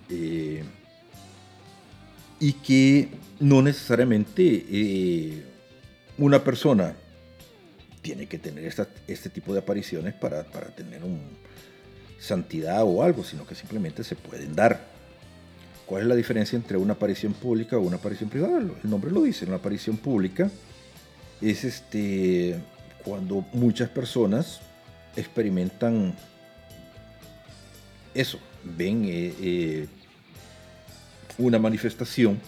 [0.08, 0.64] eh,
[2.40, 3.08] y que
[3.38, 5.53] no necesariamente eh,
[6.18, 6.94] una persona
[8.02, 8.72] tiene que tener
[9.06, 11.20] este tipo de apariciones para, tener un
[12.18, 14.80] santidad o algo, sino que simplemente se pueden dar.
[15.86, 18.58] ¿Cuál es la diferencia entre una aparición pública o una aparición privada?
[18.58, 20.50] El nombre lo dice, una aparición pública
[21.40, 22.58] es este
[23.04, 24.60] cuando muchas personas
[25.14, 26.14] experimentan
[28.14, 29.88] eso, ven eh, eh,
[31.36, 32.38] una manifestación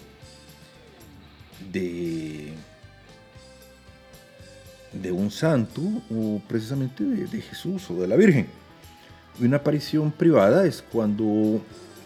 [1.72, 2.52] de
[4.92, 8.46] de un santo o precisamente de, Jesús o de la Virgen.
[9.40, 11.60] Una aparición privada es cuando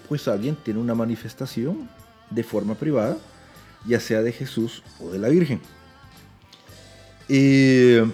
[0.08, 1.88] pues alguien tiene una manifestación
[2.30, 3.16] de forma privada,
[3.86, 5.60] ya sea de Jesús o de la Virgen.
[7.28, 8.04] Eh,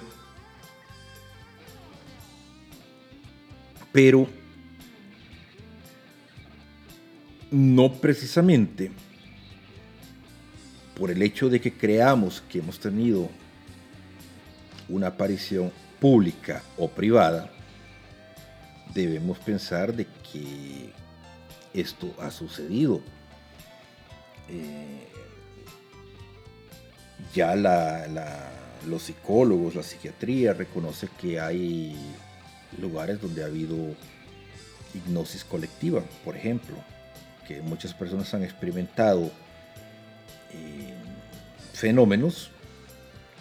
[3.93, 4.29] pero
[7.51, 8.91] no precisamente
[10.95, 13.31] por el hecho de que creamos que hemos tenido
[14.89, 17.51] una aparición pública o privada,
[18.95, 20.93] debemos pensar de que
[21.75, 23.01] esto ha sucedido.
[24.49, 25.09] Eh,
[27.35, 27.57] ya
[28.87, 31.97] los psicólogos, la psiquiatría reconoce que hay
[32.81, 33.77] lugares donde ha habido
[34.95, 36.77] hipnosis colectiva, por ejemplo,
[37.47, 39.31] que muchas personas han experimentado
[40.53, 40.95] eh,
[41.73, 42.51] fenómenos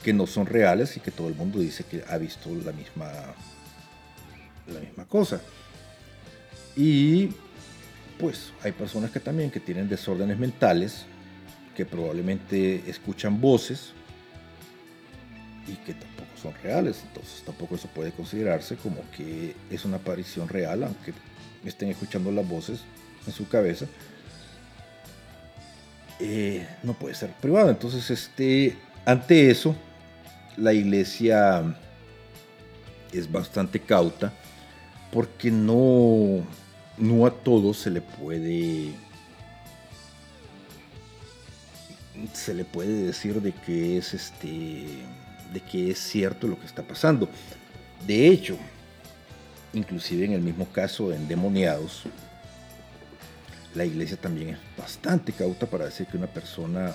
[0.06, 3.12] que no son reales y que todo el mundo dice que ha visto la misma,
[4.68, 5.41] la misma cosa.
[6.76, 7.30] Y
[8.20, 11.08] pues hay personas que también que tienen desórdenes mentales,
[11.76, 13.93] que probablemente escuchan voces
[15.68, 17.01] y que tampoco son reales.
[17.08, 21.14] Entonces tampoco eso puede considerarse como que es una aparición real, aunque
[21.66, 22.82] estén escuchando las voces
[23.26, 23.88] en su cabeza.
[26.20, 27.72] Eh, no puede ser privado.
[27.72, 29.76] Entonces, este, ante eso,
[30.58, 31.76] la iglesia
[33.12, 34.34] es bastante cauta
[35.12, 36.45] porque no,
[36.97, 38.93] no a todos se le puede
[42.34, 44.86] se le puede decir de que es este
[45.53, 47.30] de que es cierto lo que está pasando.
[48.06, 48.58] De hecho,
[49.74, 52.03] inclusive en el mismo caso de endemoniados,
[53.74, 56.93] la iglesia también es bastante cauta para decir que una persona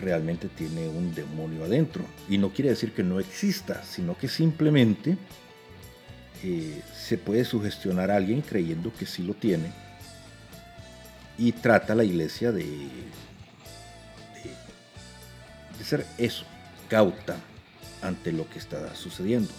[0.00, 2.04] realmente tiene un demonio adentro.
[2.28, 5.16] Y no quiere decir que no exista, sino que simplemente
[6.42, 9.72] eh, se puede sugestionar a alguien creyendo que sí lo tiene.
[11.38, 12.90] Y trata la iglesia de, de,
[15.78, 16.44] de ser eso,
[16.88, 17.36] cauta
[18.02, 19.50] ante lo que está sucediendo.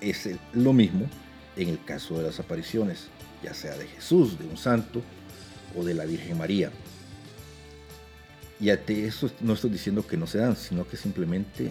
[0.00, 1.08] Es lo mismo
[1.56, 3.08] en el caso de las apariciones,
[3.42, 5.02] ya sea de Jesús, de un santo
[5.76, 6.70] o de la Virgen María.
[8.64, 11.70] Y eso no estoy diciendo que no se dan, sino que simplemente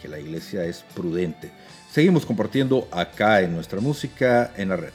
[0.00, 1.52] que la iglesia es prudente.
[1.92, 4.90] Seguimos compartiendo acá en nuestra música en la red.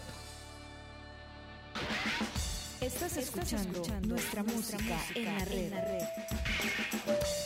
[2.81, 5.71] Estás escuchando, nuestra, música, en la red.
[5.71, 7.36] Nuestra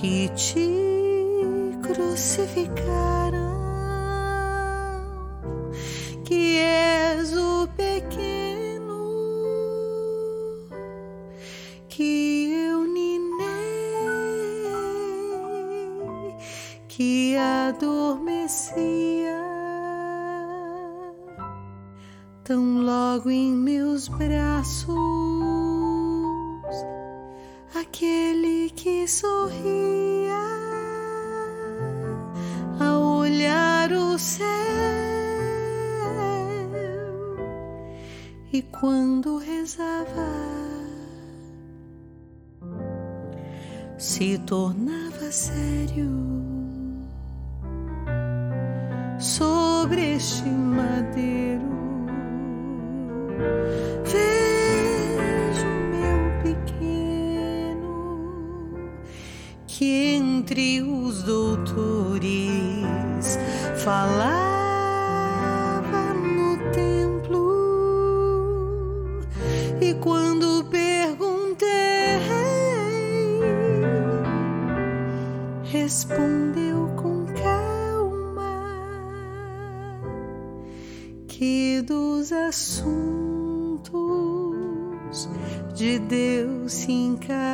[0.00, 3.45] que te crucificaram.
[34.18, 34.46] céu.
[38.52, 40.30] E quando rezava,
[43.98, 46.10] se tornava sério,
[49.18, 51.35] sobre este madeiro.
[63.86, 64.82] falava
[66.14, 67.46] no templo
[69.80, 72.18] e quando perguntei,
[75.62, 78.58] respondeu com calma
[81.28, 82.88] que dos assuntos
[85.76, 87.45] de Deus se encarna.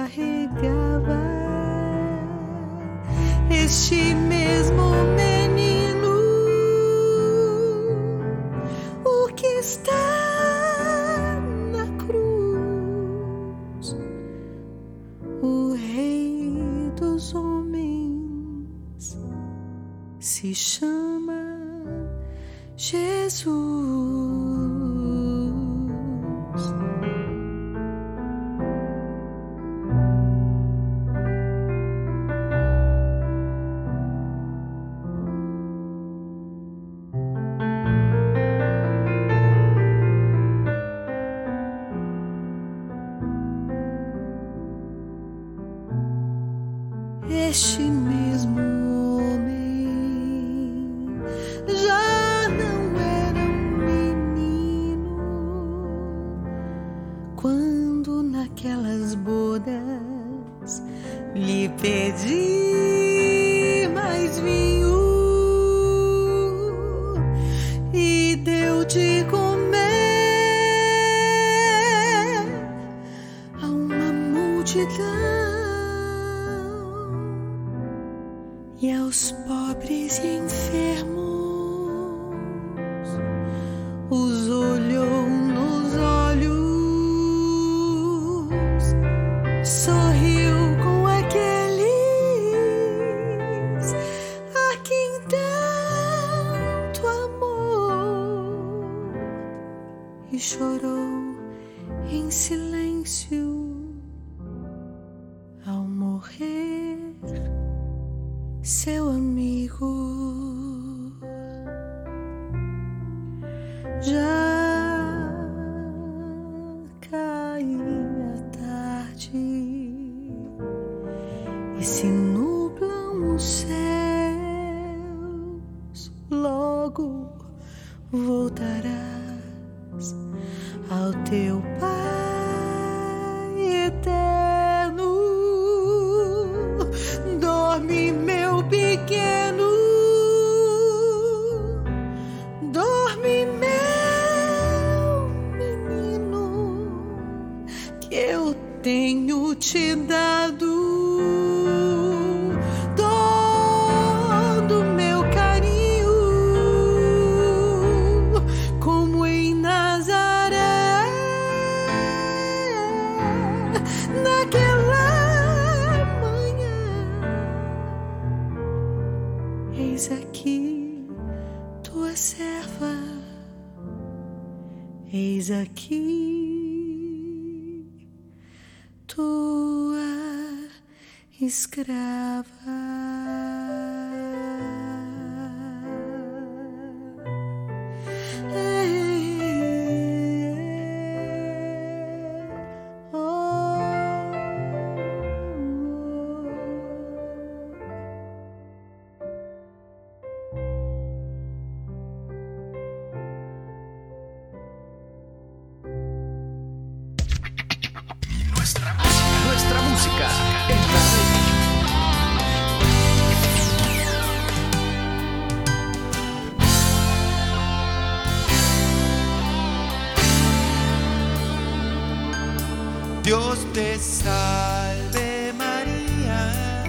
[223.72, 226.84] Te salve María,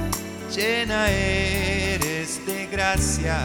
[0.54, 3.40] llena eres de gracia,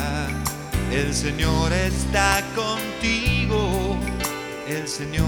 [0.91, 3.97] el Señor está contigo,
[4.67, 5.28] el Señor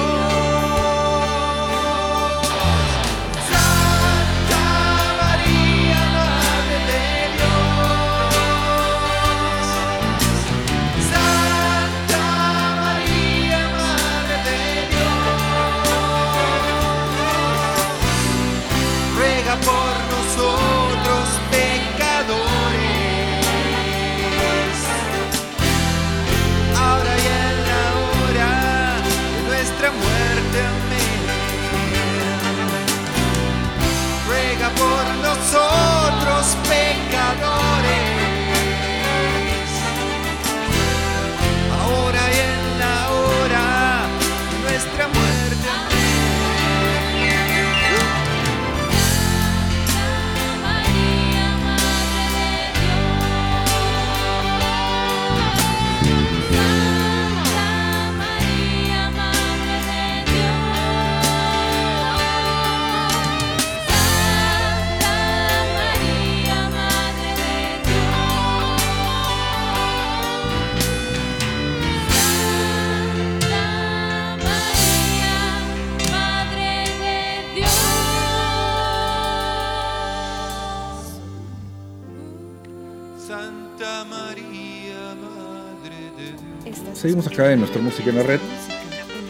[87.01, 88.39] Seguimos acá en nuestra música en la red.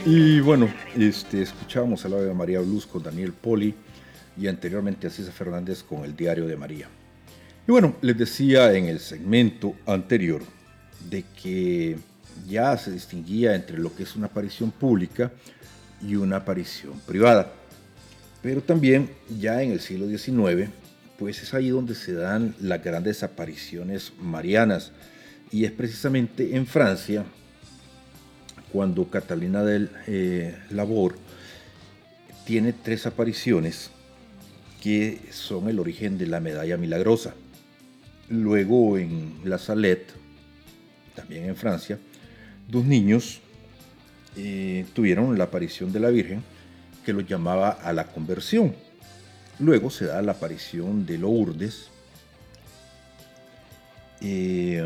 [0.06, 3.74] Y bueno, este, escuchábamos al de María Blues con Daniel Poli
[4.38, 6.90] y anteriormente a César Fernández con el Diario de María.
[7.66, 10.42] Y bueno, les decía en el segmento anterior
[11.10, 11.98] de que
[12.46, 15.32] ya se distinguía entre lo que es una aparición pública
[16.06, 17.54] y una aparición privada.
[18.42, 19.10] Pero también
[19.40, 20.70] ya en el siglo XIX,
[21.18, 24.92] pues es ahí donde se dan las grandes apariciones marianas.
[25.54, 27.24] Y es precisamente en Francia
[28.72, 31.16] cuando Catalina del eh, Labor
[32.46, 33.92] tiene tres apariciones
[34.82, 37.36] que son el origen de la medalla milagrosa.
[38.30, 40.12] Luego en La Salette,
[41.16, 42.00] también en Francia,
[42.68, 43.42] dos niños
[44.38, 46.42] eh, tuvieron la aparición de la Virgen
[47.06, 48.74] que los llamaba a la conversión.
[49.60, 51.90] Luego se da la aparición de Lourdes.
[54.22, 54.84] Eh,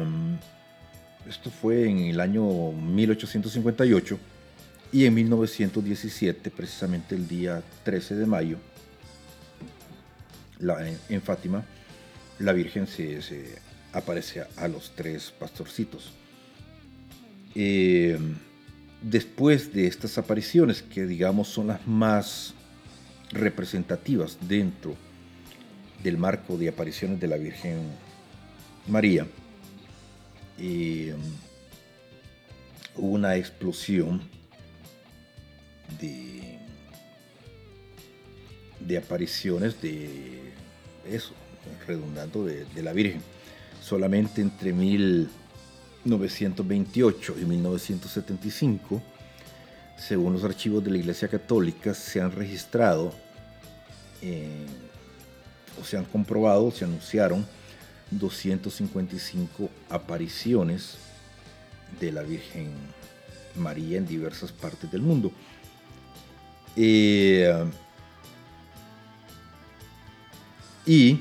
[1.28, 4.20] esto fue en el año 1858
[4.92, 8.58] y en 1917, precisamente el día 13 de mayo,
[11.10, 11.66] en, Fátima,
[12.40, 13.20] la Virgen se,
[13.92, 16.14] aparece a, a los tres pastorcitos.
[17.56, 18.18] Eh,
[19.02, 22.54] después de estas apariciones, que digamos son las más
[23.32, 24.96] representativas dentro
[26.04, 27.80] del marco de apariciones de la Virgen
[28.88, 29.28] María,
[30.58, 31.14] eh,
[32.96, 34.22] hubo una explosión
[36.00, 36.58] de,
[38.80, 40.54] de apariciones de
[41.10, 41.34] eso,
[41.88, 43.22] redundando de, la Virgen.
[43.82, 49.02] Solamente entre 1928 y 1975,
[49.98, 53.14] según los archivos de la Iglesia Católica, se han registrado
[54.22, 54.66] eh,
[55.80, 57.46] o se han comprobado, se anunciaron
[58.12, 60.98] 255 apariciones
[62.00, 62.72] de la Virgen
[63.56, 65.32] María en diversas partes del mundo.
[66.76, 67.66] Eh,
[70.86, 71.20] y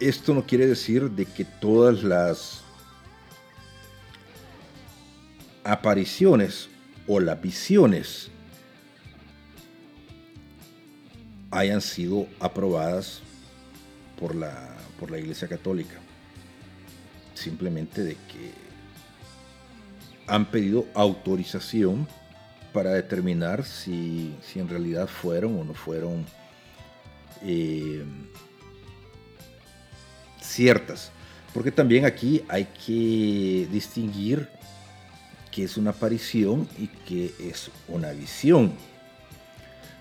[0.00, 2.62] esto no quiere decir de que todas las
[5.62, 6.68] apariciones
[7.06, 8.30] o las visiones
[11.54, 13.20] hayan sido aprobadas
[14.18, 15.94] por la, por la Iglesia Católica.
[17.34, 18.52] Simplemente de que
[20.26, 22.08] han pedido autorización
[22.72, 26.26] para determinar si, si en realidad fueron o no fueron
[27.42, 28.04] eh,
[30.40, 31.12] ciertas.
[31.52, 34.48] Porque también aquí hay que distinguir
[35.52, 38.72] qué es una aparición y qué es una visión.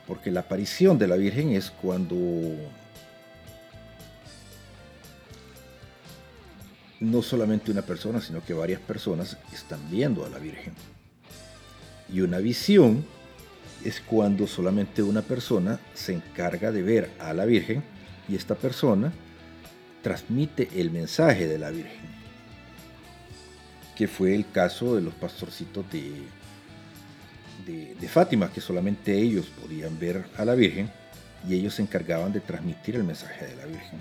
[0.07, 2.15] Porque la aparición de la Virgen es cuando
[6.99, 10.73] no solamente una persona, sino que varias personas están viendo a la Virgen.
[12.11, 13.05] Y una visión
[13.84, 17.84] es cuando solamente una persona se encarga de ver a la Virgen
[18.30, 19.11] y esta persona
[20.01, 22.13] transmite el mensaje de la Virgen.
[23.95, 26.11] Que fue el caso de los pastorcitos de,
[27.65, 30.90] de, Fátima, que solamente ellos podían ver a la Virgen
[31.48, 33.99] y ellos se encargaban de transmitir el mensaje de la Virgen.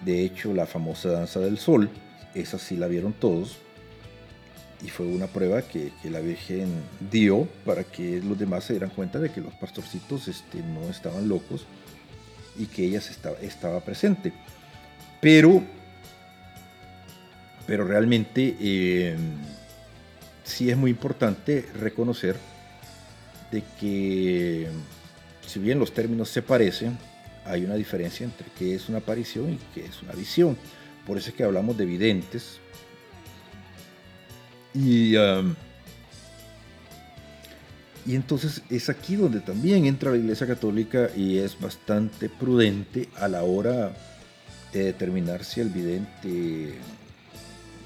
[0.00, 1.88] De hecho, la famosa danza del sol,
[2.34, 3.58] esa sí la vieron todos,
[4.84, 6.68] y fue una prueba que, que la Virgen
[7.10, 11.28] dio para que los demás se dieran cuenta de que los pastorcitos este, no estaban
[11.28, 11.66] locos
[12.58, 14.32] y que ella estaba, estaba presente.
[15.20, 15.62] Pero,
[17.66, 19.16] pero realmente eh,
[20.42, 22.36] sí es muy importante reconocer
[23.52, 24.66] de que
[25.46, 26.98] si bien los términos se parecen,
[27.44, 30.56] hay una diferencia entre qué es una aparición y qué es una visión.
[31.06, 32.58] Por eso es que hablamos de videntes.
[34.74, 35.14] Y,
[38.06, 43.28] y entonces es aquí donde también entra la Iglesia Católica y es bastante prudente a
[43.28, 43.94] la hora
[44.72, 46.78] de determinar si el vidente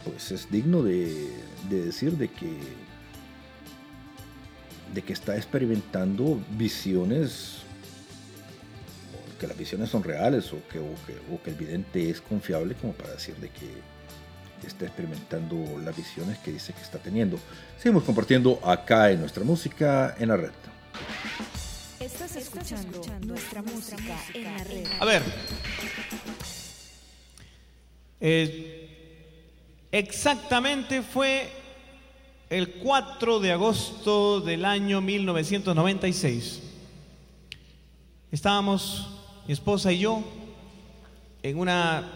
[0.04, 1.28] pues es digno de
[1.68, 2.85] decir de que
[4.96, 7.58] de que está experimentando visiones
[9.12, 12.22] o que las visiones son reales o que, o que, o que el vidente es
[12.22, 13.68] confiable como para decir de que
[14.66, 17.38] está experimentando las visiones que dice que está teniendo.
[17.78, 20.50] Seguimos compartiendo acá en nuestra música en la red.
[22.00, 24.86] Estás escuchando nuestra música en la red.
[24.98, 25.22] A ver.
[28.18, 29.28] Eh,
[29.92, 31.65] exactamente fue
[32.48, 36.62] el 4 de agosto del año 1996.
[38.30, 39.08] Estábamos,
[39.46, 40.22] mi esposa y yo,
[41.42, 42.08] en una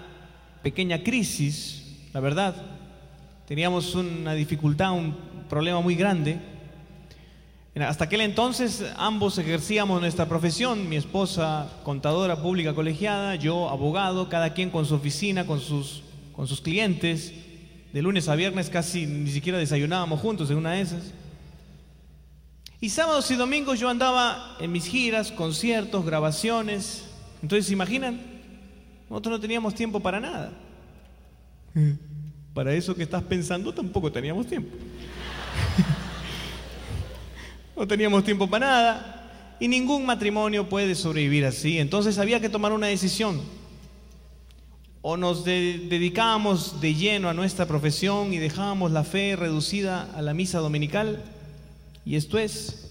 [0.62, 2.54] pequeña crisis, la verdad.
[3.46, 5.16] Teníamos una dificultad, un
[5.48, 6.38] problema muy grande.
[7.74, 14.52] Hasta aquel entonces ambos ejercíamos nuestra profesión, mi esposa contadora pública colegiada, yo abogado, cada
[14.54, 16.02] quien con su oficina, con sus,
[16.36, 17.32] con sus clientes.
[17.92, 21.12] De lunes a viernes casi ni siquiera desayunábamos juntos en una de esas.
[22.80, 27.04] Y sábados y domingos yo andaba en mis giras, conciertos, grabaciones.
[27.42, 28.20] Entonces, ¿se imaginan?
[29.08, 30.52] Nosotros no teníamos tiempo para nada.
[32.54, 34.76] Para eso que estás pensando tampoco teníamos tiempo.
[37.76, 41.78] No teníamos tiempo para nada y ningún matrimonio puede sobrevivir así.
[41.78, 43.40] Entonces había que tomar una decisión.
[45.02, 50.20] O nos de- dedicábamos de lleno a nuestra profesión y dejábamos la fe reducida a
[50.20, 51.24] la misa dominical.
[52.04, 52.88] Y esto es,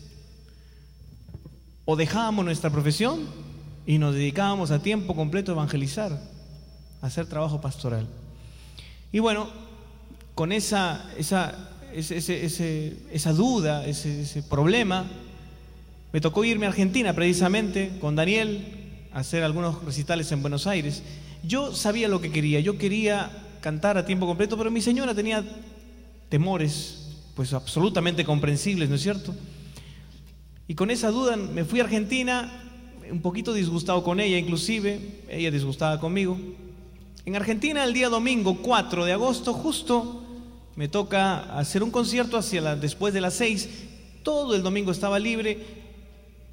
[1.86, 3.22] o dejábamos nuestra profesión
[3.86, 6.12] y nos dedicábamos a tiempo completo a evangelizar,
[7.02, 8.08] a hacer trabajo pastoral.
[9.12, 9.48] Y bueno,
[10.36, 15.06] con esa, esa, ese- ese- esa duda, ese problema,
[16.12, 18.66] me tocó irme a Argentina precisamente con Daniel
[19.14, 21.04] a hacer algunos recitales en Buenos Aires.
[21.44, 25.44] Yo sabía lo que quería, yo quería cantar a tiempo completo, pero mi señora tenía
[26.30, 29.34] temores, pues absolutamente comprensibles, ¿no es cierto?
[30.68, 32.52] Y con esa duda me fui a Argentina,
[33.10, 36.38] un poquito disgustado con ella inclusive, ella disgustada conmigo.
[37.26, 40.24] En Argentina el día domingo 4 de agosto justo
[40.76, 43.68] me toca hacer un concierto hacia la- después de las 6,
[44.24, 45.58] todo el domingo estaba libre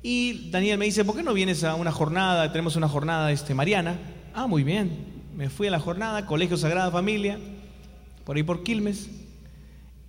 [0.03, 2.51] y Daniel me dice, ¿por qué no vienes a una jornada?
[2.53, 3.99] Tenemos una jornada este, mariana.
[4.39, 4.91] Ah, muy bien.
[5.35, 7.39] Me fui a la jornada, Colegio Sagrada Familia,
[8.27, 9.09] por ahí por Quilmes,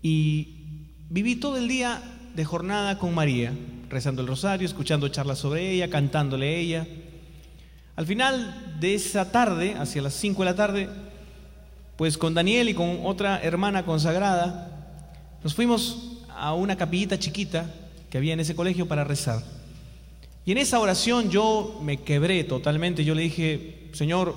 [0.01, 2.01] y viví todo el día
[2.35, 3.53] de jornada con María,
[3.87, 6.87] rezando el rosario, escuchando charlas sobre ella, cantándole a ella.
[7.95, 10.89] Al final de esa tarde, hacia las 5 de la tarde,
[11.95, 14.99] pues con Daniel y con otra hermana consagrada,
[15.41, 17.73] nos fuimos a una capillita chiquita
[18.09, 19.56] que había en ese colegio para rezar.
[20.47, 23.03] Y en esa oración yo me quebré totalmente.
[23.03, 24.33] Yo le dije, Señor,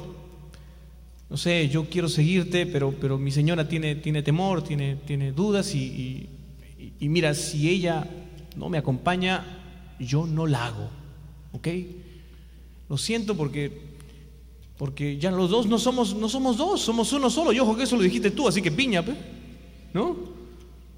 [1.29, 5.73] no sé, yo quiero seguirte, pero, pero mi señora tiene, tiene temor, tiene, tiene dudas
[5.73, 6.27] y,
[6.99, 8.09] y- mira, si ella
[8.57, 9.47] no me acompaña,
[10.01, 10.91] yo no la hago.
[11.53, 11.69] ¿Ok?
[12.89, 13.71] Lo siento porque,
[14.79, 17.53] porque ya los dos no somos, no somos dos, somos uno solo.
[17.53, 19.05] Y ojo que eso lo dijiste tú, así que piña,
[19.95, 20.17] ¿no?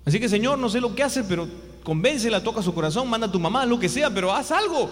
[0.07, 1.47] Así que Señor, no sé lo que hace, pero
[1.83, 4.91] convéncela, toca su corazón, manda a tu mamá, lo que sea, pero haz algo.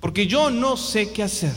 [0.00, 1.52] Porque yo no sé qué hacer.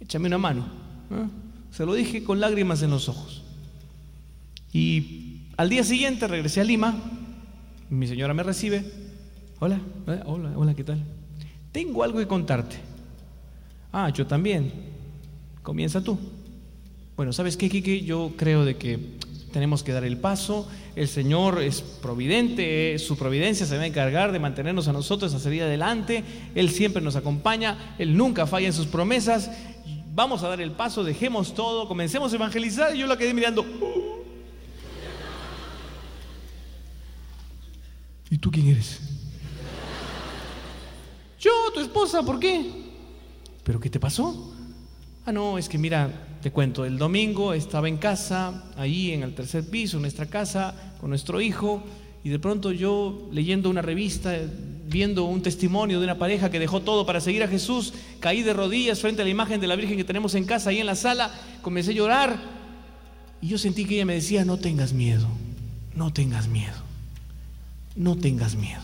[0.00, 0.66] Échame una mano.
[1.10, 1.26] ¿eh?
[1.70, 3.42] Se lo dije con lágrimas en los ojos.
[4.72, 6.96] Y al día siguiente regresé a Lima.
[7.90, 8.84] Mi señora me recibe.
[9.60, 11.02] Hola, eh, hola, hola, ¿qué tal?
[11.70, 12.76] Tengo algo que contarte.
[13.92, 14.72] Ah, yo también.
[15.62, 16.18] Comienza tú.
[17.16, 18.04] Bueno, ¿sabes qué, Kike?
[18.04, 18.98] Yo creo de que
[19.54, 20.68] tenemos que dar el paso.
[20.96, 25.38] El Señor es providente, su providencia se va a encargar de mantenernos a nosotros a
[25.38, 26.24] salir adelante.
[26.56, 29.52] Él siempre nos acompaña, Él nunca falla en sus promesas.
[30.12, 32.96] Vamos a dar el paso, dejemos todo, comencemos a evangelizar.
[32.96, 33.64] Y yo la quedé mirando.
[38.28, 39.00] ¿Y tú quién eres?
[41.38, 42.72] Yo, tu esposa, ¿por qué?
[43.62, 44.52] ¿Pero qué te pasó?
[45.24, 46.10] Ah, no, es que mira,
[46.44, 50.92] te cuento, el domingo estaba en casa, ahí en el tercer piso, en nuestra casa,
[51.00, 51.82] con nuestro hijo,
[52.22, 54.38] y de pronto yo leyendo una revista,
[54.86, 58.52] viendo un testimonio de una pareja que dejó todo para seguir a Jesús, caí de
[58.52, 60.96] rodillas frente a la imagen de la Virgen que tenemos en casa, ahí en la
[60.96, 62.38] sala, comencé a llorar,
[63.40, 65.28] y yo sentí que ella me decía, no tengas miedo,
[65.94, 66.76] no tengas miedo,
[67.96, 68.82] no tengas miedo.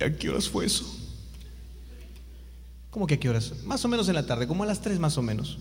[0.00, 0.99] ¿Y ¿A qué horas fue eso?
[2.90, 3.52] ¿Cómo que a qué horas?
[3.64, 5.58] Más o menos en la tarde, como a las 3 más o menos.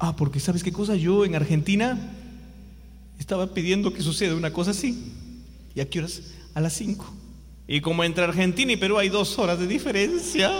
[0.00, 0.96] Ah, porque ¿sabes qué cosa?
[0.96, 1.98] Yo en Argentina
[3.18, 5.12] estaba pidiendo que suceda una cosa así.
[5.74, 6.22] ¿Y a qué horas?
[6.54, 7.04] A las 5.
[7.68, 10.50] Y como entre Argentina y Perú hay dos horas de diferencia.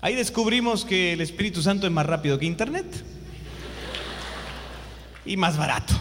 [0.00, 2.86] Ahí descubrimos que el Espíritu Santo es más rápido que Internet.
[5.24, 5.94] Y más barato.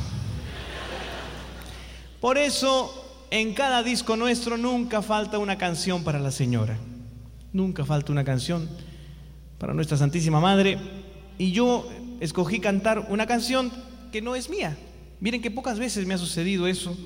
[2.19, 6.77] Por eso, en cada disco nuestro nunca falta una canción para la señora.
[7.53, 8.67] Nunca falta una canción
[9.59, 10.79] para nuestra Santísima Madre.
[11.37, 11.87] Y yo
[12.19, 13.71] escogí cantar una canción
[14.11, 14.75] que no es mía.
[15.19, 16.97] Miren que pocas veces me ha sucedido eso.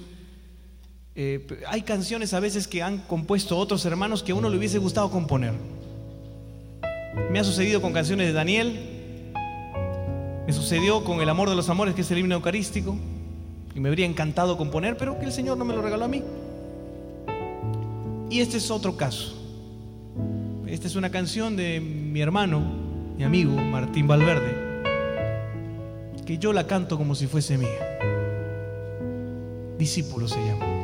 [1.14, 4.78] Eh, hay canciones a veces que han compuesto otros hermanos que a uno le hubiese
[4.78, 5.54] gustado componer.
[7.30, 8.80] Me ha sucedido con canciones de Daniel.
[10.48, 12.98] Me sucedió con El amor de los amores, que es el himno eucarístico
[13.74, 16.24] y me habría encantado componer, pero que el Señor no me lo regaló a mí.
[18.30, 19.38] Y este es otro caso.
[20.68, 22.62] Esta es una canción de mi hermano,
[23.18, 24.56] mi amigo Martín Valverde,
[26.26, 28.00] que yo la canto como si fuese mía.
[29.78, 30.81] Discípulo se llama.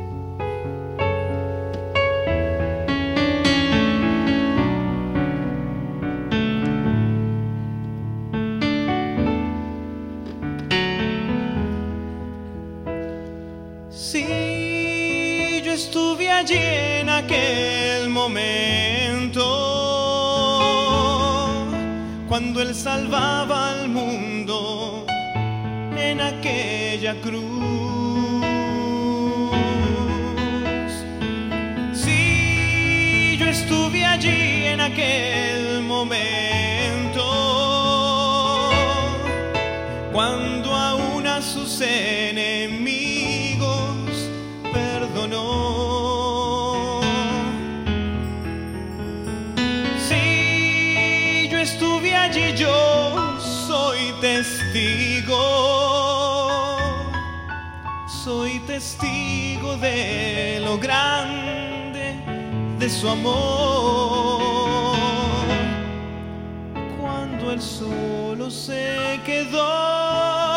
[22.38, 25.04] Cuando Él salvaba al mundo
[25.96, 27.42] en aquella cruz.
[31.92, 37.24] Sí, yo estuve allí en aquel momento,
[40.12, 42.77] cuando aún a sus enemigos
[54.72, 55.38] testigo,
[58.06, 62.14] soy testigo de lo grande
[62.78, 64.42] de su amor.
[67.00, 70.47] Cuando el solo se quedó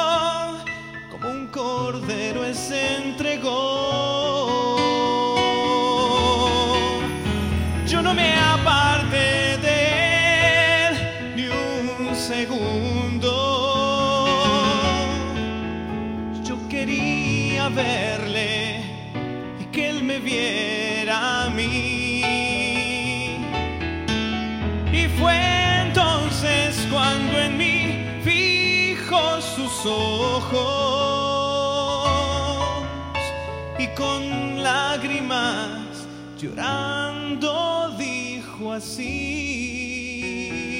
[36.42, 40.78] llorando dijo así.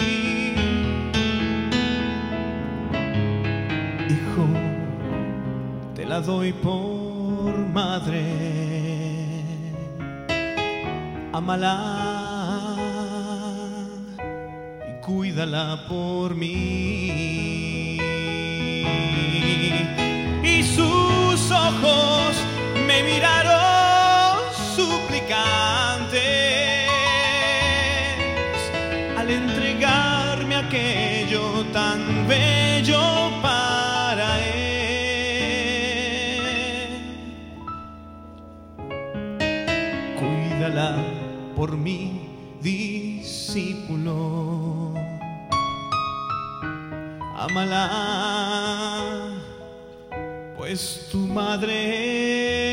[4.10, 4.48] Hijo,
[5.96, 8.24] te la doy por madre.
[11.34, 11.78] Amala
[14.90, 17.98] y cuídala por mí.
[20.44, 22.36] Y sus ojos
[22.88, 23.41] me miraron
[29.18, 34.92] al entregarme aquello tan bello para él.
[40.20, 40.96] Cuídala
[41.56, 44.16] por mi discípulo.
[47.38, 47.90] Amala,
[50.58, 52.71] pues tu madre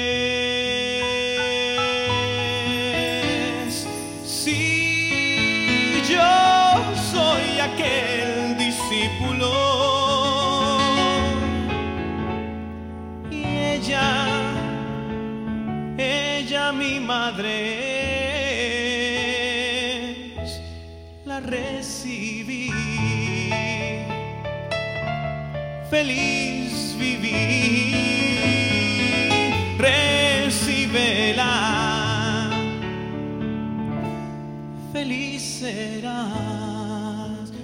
[25.99, 27.97] feliz vivir.
[29.77, 31.53] Recibela,
[34.93, 36.23] feliz serás.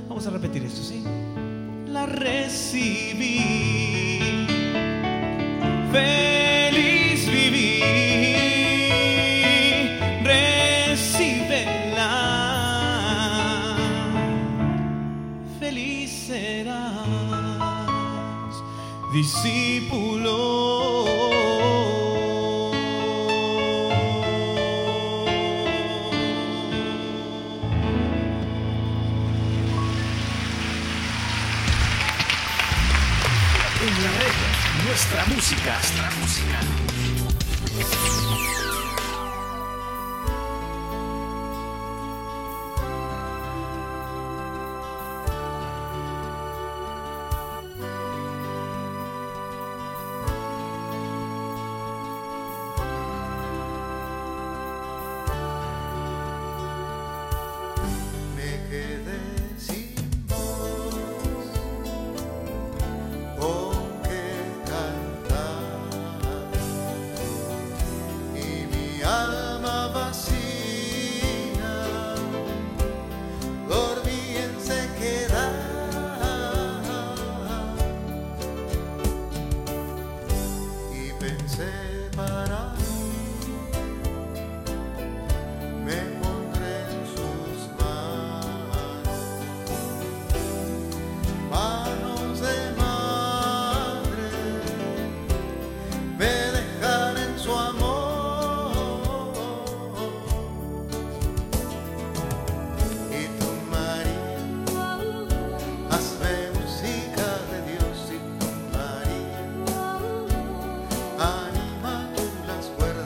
[0.08, 1.04] Vamos a repetir esto, ¿sí?
[1.86, 3.38] La recibí.
[5.92, 6.23] Feliz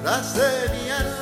[0.08, 1.17] la señal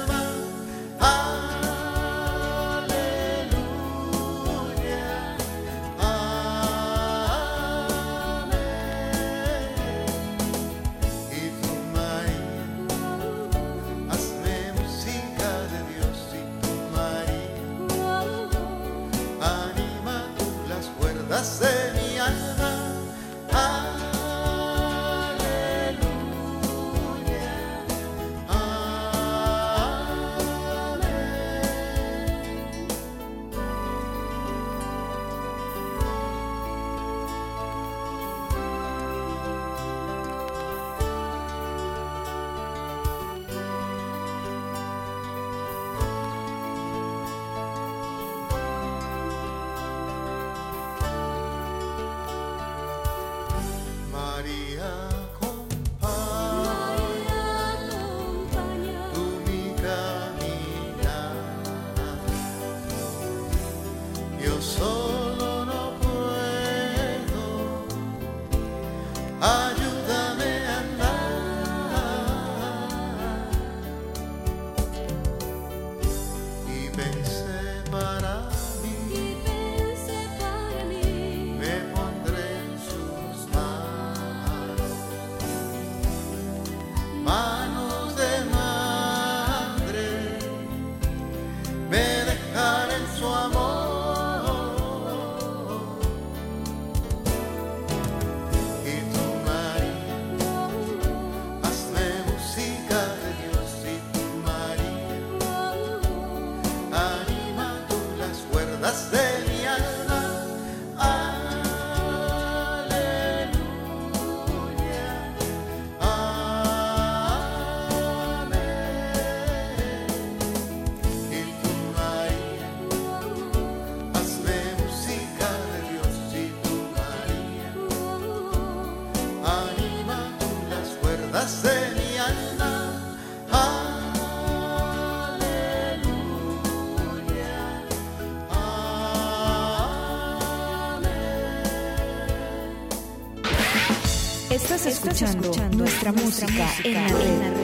[144.86, 147.55] Estás escuchando, nuestra, música, en la red.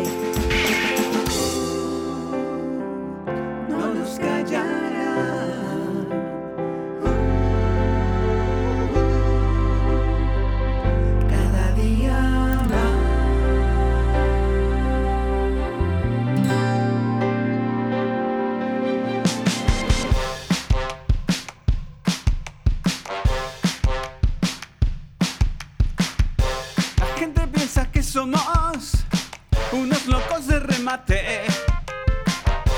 [30.83, 31.43] Remate.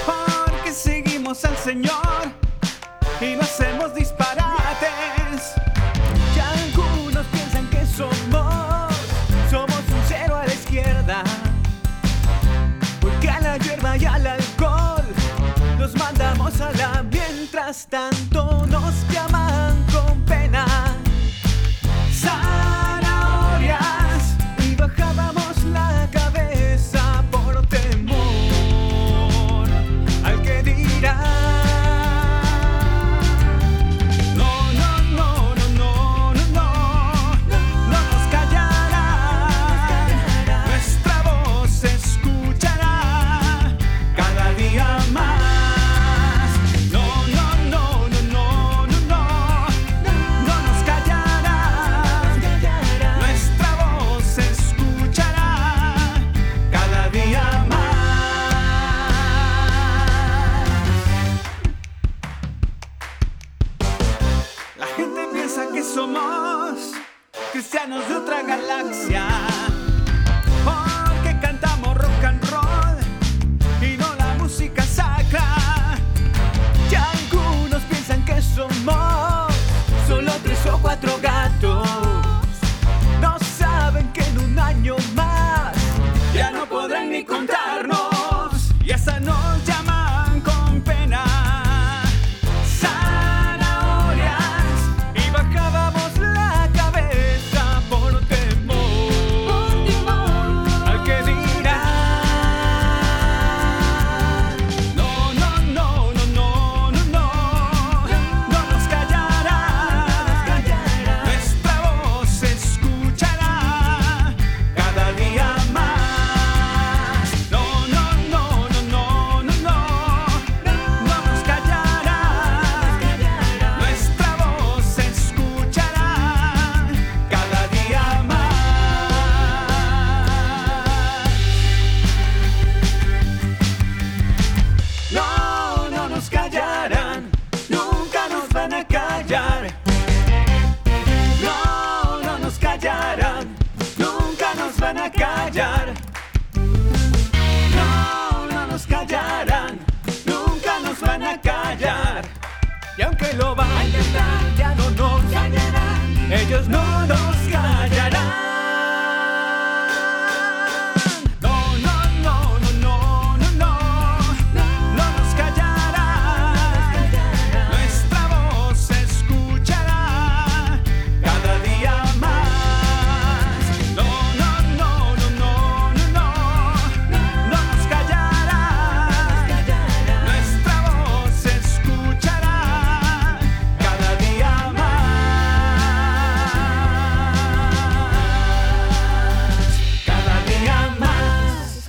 [0.05, 2.33] Porque seguimos al Señor
[3.21, 5.55] y no hacemos disparates.
[6.37, 8.95] Y algunos piensan que somos,
[9.51, 11.25] somos un cero a la izquierda.
[13.01, 15.05] Porque a la hierba y al alcohol
[15.79, 18.64] nos mandamos a la mientras tanto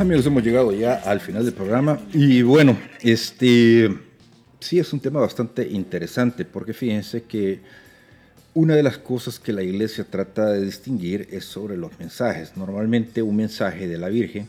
[0.05, 3.89] Amigos, hemos llegado ya al final del programa y bueno, este
[4.59, 7.61] sí es un tema bastante interesante porque fíjense que
[8.53, 12.55] una de las cosas que la iglesia trata de distinguir es sobre los mensajes.
[12.55, 14.47] Normalmente un mensaje de la Virgen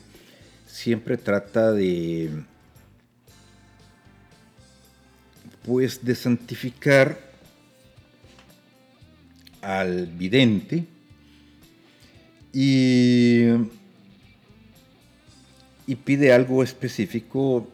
[0.67, 2.29] siempre trata de
[5.65, 7.19] pues de santificar
[9.63, 10.85] al vidente
[12.53, 13.55] y
[15.87, 17.69] y pide algo específico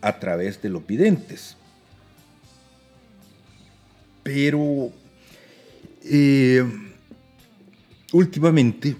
[0.00, 1.56] a través de los videntes.
[4.22, 4.92] Pero
[6.04, 6.64] eh,
[8.12, 8.96] últimamente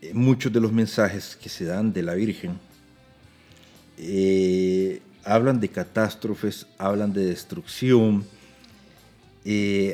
[0.00, 2.58] eh, muchos de los mensajes que se dan de la Virgen
[3.98, 8.24] eh, hablan de catástrofes, hablan de destrucción,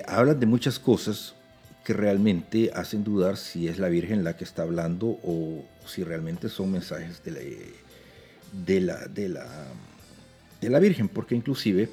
[0.07, 1.35] hablan de muchas cosas
[1.85, 6.49] que realmente hacen dudar si es la Virgen la que está hablando o si realmente
[6.49, 7.41] son mensajes de la,
[8.53, 9.67] de la, de la,
[10.61, 11.89] de la Virgen, porque inclusive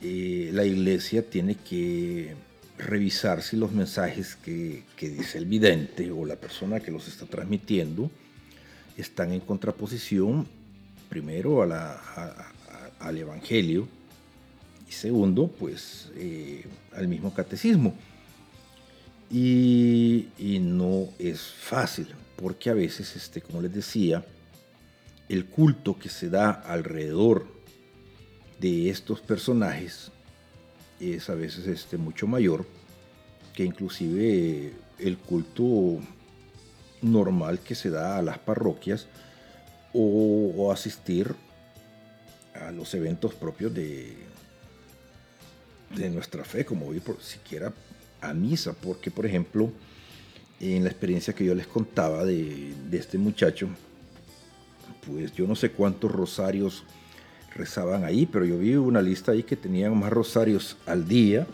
[0.00, 2.34] eh, la iglesia tiene que
[2.78, 7.26] revisar si los mensajes que, que dice el vidente o la persona que los está
[7.26, 8.10] transmitiendo
[8.96, 10.46] están en contraposición,
[11.08, 12.52] primero, a
[13.04, 13.86] al Evangelio
[14.88, 16.64] y segundo, pues eh,
[16.94, 17.94] al mismo catecismo.
[19.30, 20.28] Y
[20.60, 24.24] no es fácil, porque a veces, este, como les decía,
[25.28, 27.46] el culto que se da alrededor
[28.60, 30.10] de estos personajes
[31.00, 32.66] es a veces este, mucho mayor
[33.52, 36.00] que inclusive el culto
[37.02, 39.06] normal que se da a las parroquias
[39.92, 41.34] o, asistir
[42.54, 44.16] a los eventos propios de,
[45.94, 47.72] de nuestra fe, como ir por siquiera
[48.20, 49.70] a misa, porque por ejemplo,
[50.72, 53.68] en la experiencia que yo les contaba de, este muchacho,
[55.06, 56.84] pues yo no sé cuántos rosarios
[57.54, 61.46] rezaban ahí, pero yo vi una lista ahí que tenían más rosarios al día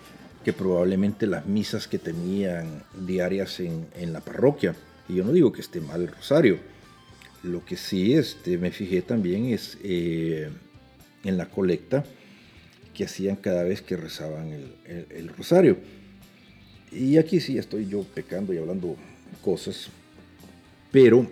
[0.44, 4.74] que probablemente las misas que tenían diarias en, la parroquia.
[5.08, 6.58] Y yo no digo que esté mal el rosario.
[7.42, 10.48] Lo que sí este, me fijé también es eh,
[11.24, 12.04] en la colecta
[12.94, 14.50] que hacían cada vez que rezaban
[14.86, 15.76] el rosario.
[16.92, 18.96] Y aquí sí estoy yo pecando y hablando
[19.44, 19.88] cosas,
[20.90, 21.26] pero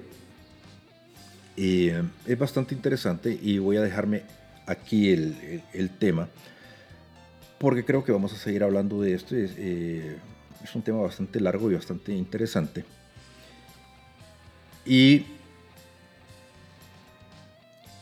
[1.56, 4.22] eh, es bastante interesante y voy a dejarme
[4.66, 6.28] aquí el, el- tema
[7.59, 9.35] porque creo que vamos a seguir hablando de esto.
[9.35, 10.16] Es, eh,
[10.62, 12.85] es un tema bastante largo y bastante interesante.
[14.86, 15.26] Y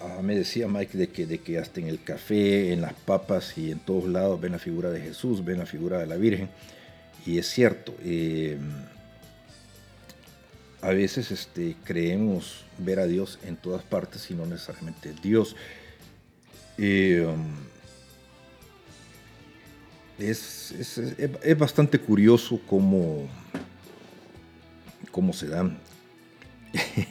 [0.01, 3.57] ah, me decía Mike de que, de que hasta en el café, en las papas
[3.59, 6.49] y en todos lados ven la figura de Jesús, ven la figura de la Virgen.
[7.27, 8.57] Y es cierto, eh,
[10.81, 15.57] a veces este, creemos ver a Dios en todas partes y no necesariamente Dios.
[16.79, 17.27] Eh,
[20.19, 23.27] es, es- es- es bastante curioso cómo,
[25.11, 25.79] cómo se dan.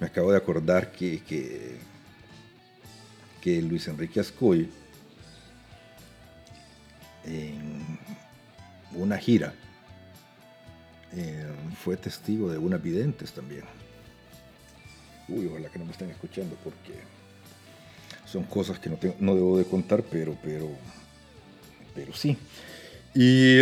[0.00, 1.76] Me acabo de acordar que, que,
[3.40, 4.68] que Luis Enrique Ascoy,
[7.28, 7.98] en
[8.94, 9.54] una gira,
[11.16, 11.46] eh,
[11.82, 13.64] fue testigo de unas videntes también.
[15.28, 16.94] Uy, ojalá que no me estén escuchando porque
[18.24, 20.68] son cosas que no, no debo de contar, pero, pero,
[21.94, 22.36] pero sí.
[23.14, 23.60] Y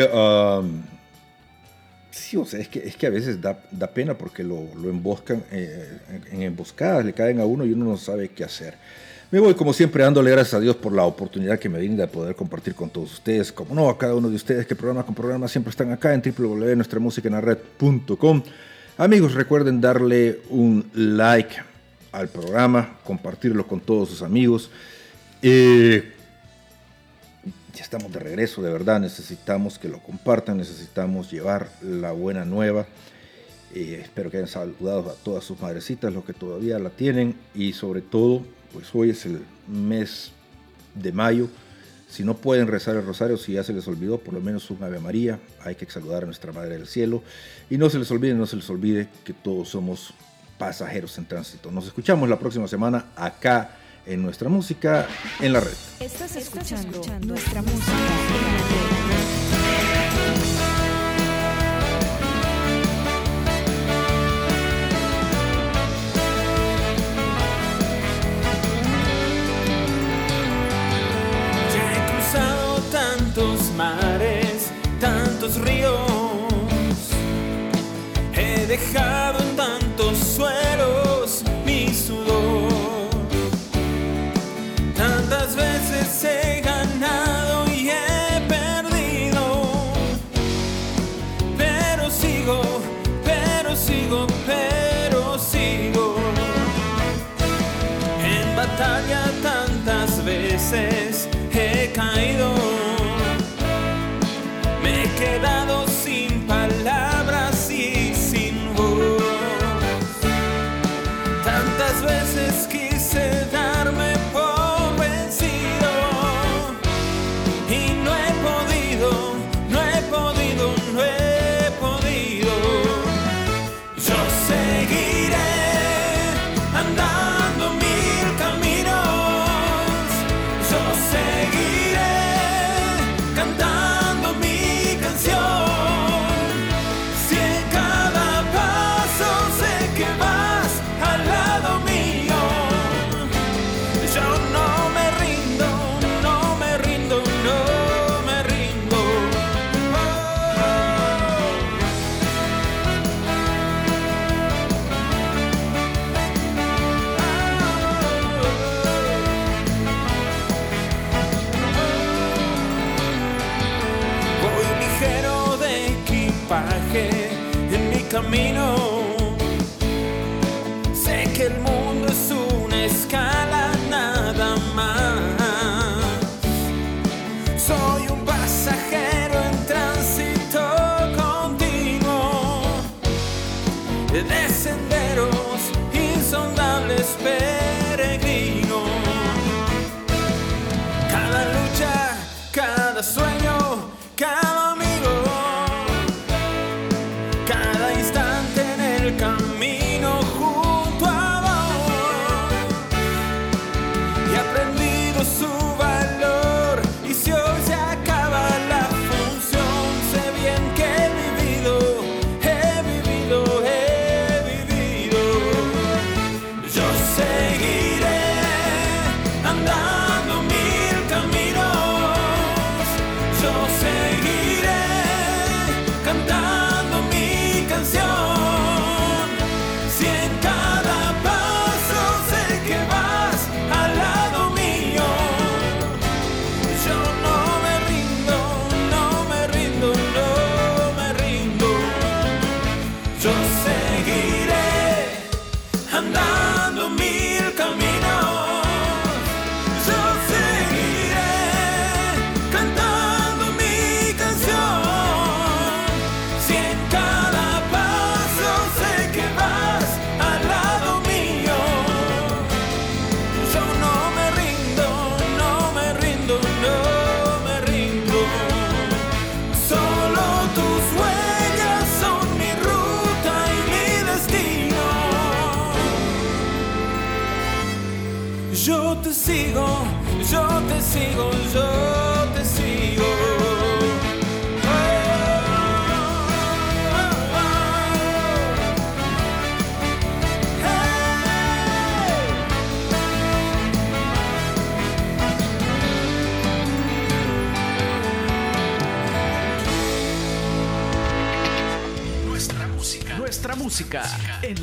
[2.10, 4.90] sí, o sea, es que, es que a veces da, da pena porque lo, lo
[4.90, 5.98] emboscan eh,
[6.32, 8.74] en emboscadas, le caen a uno y uno no sabe qué hacer.
[9.28, 12.12] Me voy como siempre dándole gracias a Dios por la oportunidad que me brinda de
[12.12, 15.16] poder compartir con todos ustedes, como no a cada uno de ustedes que programa con
[15.16, 18.42] programa siempre están acá en www.nuestramusicaenlared.com.
[18.96, 21.56] Amigos, recuerden darle un like
[22.12, 24.70] al programa, compartirlo con todos sus amigos.
[25.42, 26.12] Eh,
[27.74, 32.86] ya estamos de regreso, de verdad, necesitamos que lo compartan, necesitamos llevar la buena nueva.
[33.74, 37.72] Eh, espero que hayan saludado a todas sus madrecitas, los que todavía la tienen, y
[37.72, 40.32] sobre todo, pues hoy es el mes
[40.94, 41.48] de mayo.
[42.08, 44.82] Si no pueden rezar el rosario, si ya se les olvidó, por lo menos un
[44.82, 47.22] Ave María, hay que saludar a nuestra Madre del Cielo.
[47.68, 50.14] Y no se les olvide, no se les olvide que todos somos
[50.58, 51.70] pasajeros en tránsito.
[51.70, 53.76] Nos escuchamos la próxima semana acá
[54.06, 55.06] en nuestra música
[55.40, 55.74] en la red.
[56.00, 59.15] Estás escuchando, nuestra música en la red.
[73.76, 74.05] mine.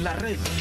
[0.04, 0.53] La red.